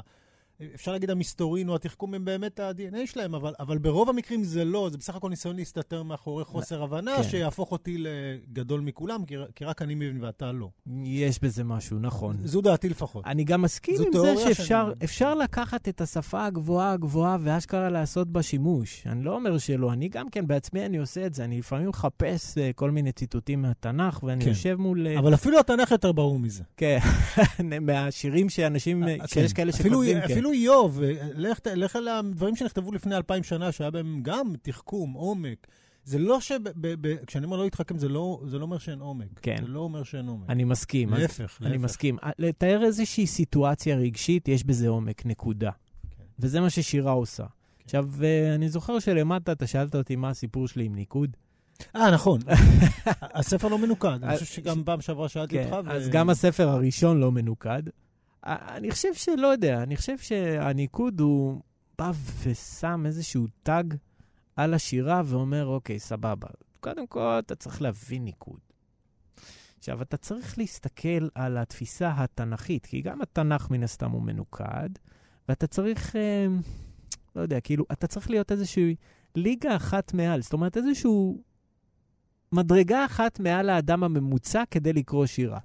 [0.75, 4.89] אפשר להגיד המסתורין או התחכום הם באמת ה-DNA שלהם, אבל, אבל ברוב המקרים זה לא,
[4.91, 7.23] זה בסך הכל ניסיון להסתתר מאחורי חוסר הבנה, כן.
[7.23, 10.69] שיהפוך אותי לגדול מכולם, כי, כי רק אני מבין ואתה לא.
[11.03, 12.37] יש בזה משהו, נכון.
[12.43, 13.23] זו דעתי לפחות.
[13.25, 14.53] אני גם מסכים עם זה שאפשר
[14.85, 19.03] שאני- אפשר לקחת את השפה הגבוהה הגבוהה ואשכרה לעשות בה שימוש.
[19.07, 21.43] אני לא אומר שלא, אני גם כן בעצמי אני עושה את זה.
[21.43, 24.49] אני לפעמים מחפש אה, כל מיני ציטוטים מהתנ"ך, ואני כן.
[24.49, 25.07] יושב מול...
[25.07, 26.63] אה, אבל אפילו התנ"ך יותר ברור מזה.
[26.77, 26.97] כן,
[27.81, 29.55] מהשירים שאנשים, אה, שיש כן.
[29.55, 30.33] כאלה שכותבים, כן.
[30.45, 31.01] אפילו איוב,
[31.35, 35.67] לך, לך על הדברים שנכתבו לפני אלפיים שנה, שהיה בהם גם תחכום, עומק.
[36.03, 36.51] זה לא ש...
[37.27, 39.27] כשאני אומר לא להתחכם, זה לא, זה לא אומר שאין עומק.
[39.41, 39.55] כן.
[39.61, 40.49] זה לא אומר שאין עומק.
[40.49, 41.13] אני מסכים.
[41.13, 41.83] אז- להפך, אני להפך.
[41.83, 42.17] מסכים.
[42.23, 45.71] אה, לתאר איזושהי סיטואציה רגשית, יש בזה עומק, נקודה.
[46.17, 46.23] כן.
[46.39, 47.45] וזה מה ששירה עושה.
[47.83, 51.37] עכשיו, אה, אני זוכר שלמטה אתה שאלת אותי מה הסיפור שלי עם ניקוד.
[51.95, 52.39] אה, נכון.
[53.21, 54.07] הספר לא מנוקד.
[54.23, 55.89] אני אה, חושב שגם פעם שעברה שאלתי כן, אותך.
[55.89, 57.83] אז גם הספר הראשון לא מנוקד.
[58.45, 61.61] אני חושב שלא יודע, אני חושב שהניקוד הוא
[61.97, 62.11] בא
[62.43, 63.95] ושם איזשהו טאג
[64.55, 66.47] על השירה ואומר, אוקיי, סבבה.
[66.79, 68.59] קודם כל, אתה צריך להבין ניקוד.
[69.79, 74.89] עכשיו, אתה צריך להסתכל על התפיסה התנ"כית, כי גם התנ"ך מן הסתם הוא מנוקד,
[75.49, 76.45] ואתה צריך, אה,
[77.35, 78.95] לא יודע, כאילו, אתה צריך להיות איזושהי
[79.35, 81.43] ליגה אחת מעל, זאת אומרת, איזשהו
[82.51, 85.59] מדרגה אחת מעל האדם הממוצע כדי לקרוא שירה.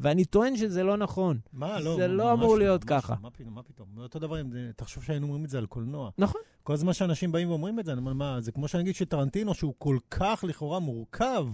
[0.00, 1.38] ואני טוען שזה לא נכון.
[1.52, 1.96] מה, לא.
[1.96, 3.14] זה לא ממש אמור להיות ממש ככה.
[3.14, 3.18] לא.
[3.22, 3.88] מה פתאום, מה פתאום?
[3.98, 4.36] אותו דבר,
[4.76, 6.10] תחשוב שהיינו אומרים את זה על קולנוע.
[6.18, 6.40] נכון.
[6.62, 9.54] כל הזמן שאנשים באים ואומרים את זה, אני אומר, מה, זה כמו שאני אגיד שטרנטינו,
[9.54, 11.46] שהוא כל כך לכאורה מורכב,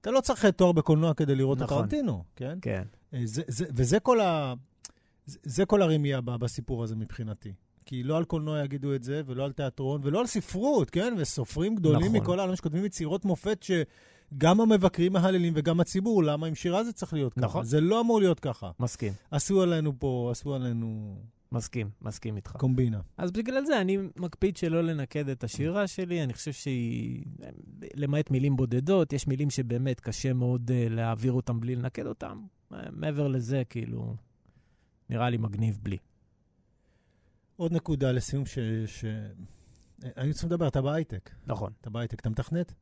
[0.00, 1.78] אתה לא צריך תואר בקולנוע כדי לראות את נכון.
[1.78, 2.58] טרנטינו, כן?
[2.62, 2.82] כן.
[3.14, 4.54] אה, זה, זה, וזה כל, ה,
[5.26, 7.52] זה, כל הרמייה בסיפור הזה מבחינתי.
[7.84, 11.14] כי לא על קולנוע יגידו את זה, ולא על תיאטרון, ולא על ספרות, כן?
[11.18, 12.16] וסופרים גדולים נכון.
[12.16, 13.62] מכל העולם שכותבים יצירות מופת
[14.34, 17.44] שגם המבקרים מהללים וגם הציבור, למה עם שירה זה צריך להיות ככה?
[17.44, 17.64] נכון.
[17.64, 18.70] זה לא אמור להיות ככה.
[18.80, 21.18] מסכים, עשו עלינו פה, עשו עלינו
[21.52, 22.50] מסכים, מסכים איתך.
[22.56, 23.00] קומבינה.
[23.16, 27.24] אז בגלל זה אני מקפיד שלא לנקד את השירה שלי, אני חושב שהיא,
[27.94, 32.42] למעט מילים בודדות, יש מילים שבאמת קשה מאוד uh, להעביר אותם בלי לנקד אותם.
[32.72, 34.16] Uh, מעבר לזה, כאילו,
[35.10, 35.96] נראה לי מגניב בלי.
[37.56, 38.58] עוד נקודה לסיום ש...
[38.86, 39.04] ש...
[40.16, 41.30] היינו צריכים לדבר, אתה בהייטק.
[41.46, 41.72] נכון.
[41.80, 42.74] אתה בהייטק, אתה מתכנת?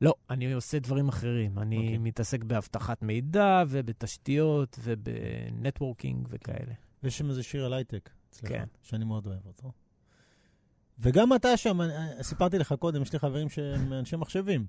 [0.00, 1.58] לא, אני עושה דברים אחרים.
[1.58, 1.96] אני אוקיי.
[1.96, 1.98] אוקיי.
[1.98, 6.72] מתעסק באבטחת מידע ובתשתיות וב networking וכאלה.
[7.02, 8.64] ויש שם איזה שיר על הייטק אצלך, כן.
[8.82, 9.72] שאני מאוד אוהב אותו.
[10.98, 11.92] וגם אתה שם, אני-
[12.22, 14.66] סיפרתי לך קודם, יש לי חברים שהם אנשי מחשבים.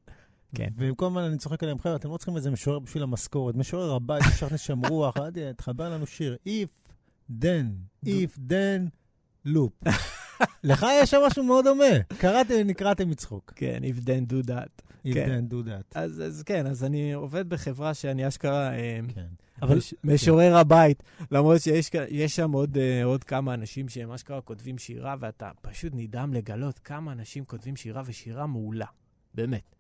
[0.56, 0.68] כן.
[0.78, 3.56] וכל הזמן אני צוחק עליהם, חבר'ה, אתם לא צריכים איזה משורר בשביל המשכורת.
[3.56, 5.16] משורר הבית, אפשר להכניס שם רוח,
[5.58, 6.38] תחבר לנו שיר.
[6.48, 6.92] If,
[7.32, 8.90] then, if, then,
[9.48, 9.90] loop.
[10.64, 12.00] לך יש שם משהו מאוד דומה.
[12.18, 13.54] קראתם, נקראתם מצחוק.
[13.56, 14.88] כן, if then do that.
[15.06, 15.40] If, כן.
[15.50, 16.00] then, do that.
[16.00, 19.26] אז, אז כן, אז אני עובד בחברה שאני אשכרה אה, כן.
[19.62, 24.78] אבל מש, משורר הבית, למרות שיש שם עוד, אה, עוד כמה אנשים שהם אשכרה כותבים
[24.78, 28.86] שירה, ואתה פשוט נדהם לגלות כמה אנשים כותבים שירה ושירה מעולה,
[29.34, 29.76] באמת.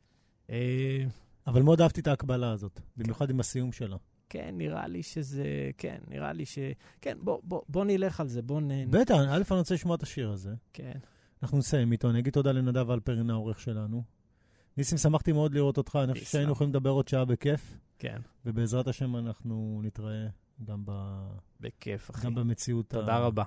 [0.49, 1.03] אה,
[1.47, 3.97] אבל מאוד אהבתי את ההקבלה הזאת, במיוחד עם הסיום שלה.
[4.30, 6.59] כן, נראה לי שזה, כן, נראה לי ש...
[7.01, 8.91] כן, בוא, בוא, בוא נלך על זה, בוא נ...
[8.91, 10.53] בטח, א', אני רוצה לשמוע את השיר הזה.
[10.73, 10.97] כן.
[11.43, 14.03] אנחנו נסיים איתו, אני אגיד תודה לנדב אלפרין, העורך שלנו.
[14.78, 16.25] ניסים, שמחתי מאוד לראות אותך, אני חושב.
[16.25, 20.28] שהיינו יכולים לדבר עוד שעה בכיף, כן, ובעזרת השם אנחנו נתראה
[20.63, 20.91] גם, ב...
[21.59, 22.25] בכיף, אחי.
[22.25, 22.89] גם במציאות.
[22.89, 23.19] תודה ה...
[23.19, 23.43] רבה.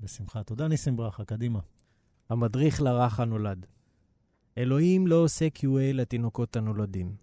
[0.00, 0.42] בשמחה.
[0.42, 1.60] תודה, ניסים ברכה, קדימה.
[2.28, 3.66] המדריך לרך הנולד.
[4.58, 7.16] אלוהים לא עושה QA לתינוקות הנולדים.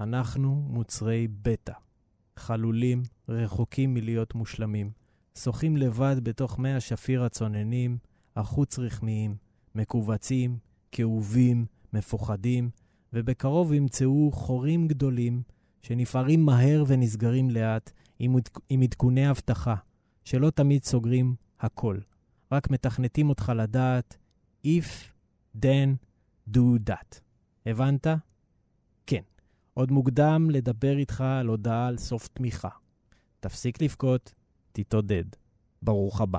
[0.00, 1.72] אנחנו מוצרי בטא.
[2.40, 4.90] חלולים, רחוקים מלהיות מושלמים.
[5.38, 7.98] שוחים לבד בתוך מי השפיר הצוננים,
[8.36, 9.36] החוץ רחמיים,
[9.74, 10.58] מכווצים,
[10.92, 12.70] כאובים, מפוחדים,
[13.12, 15.42] ובקרוב ימצאו חורים גדולים
[15.82, 19.74] שנפערים מהר ונסגרים לאט עם, עד- עם עדכוני אבטחה,
[20.24, 21.98] שלא תמיד סוגרים הכל,
[22.52, 24.16] רק מתכנתים אותך לדעת
[24.66, 24.88] If,
[25.56, 25.88] then,
[26.54, 26.60] do
[26.90, 27.20] that.
[27.66, 28.06] הבנת?
[29.74, 32.68] עוד מוקדם לדבר איתך על הודעה על סוף תמיכה.
[33.40, 34.34] תפסיק לבכות,
[34.72, 35.24] תתעודד.
[35.82, 36.38] ברוך הבא.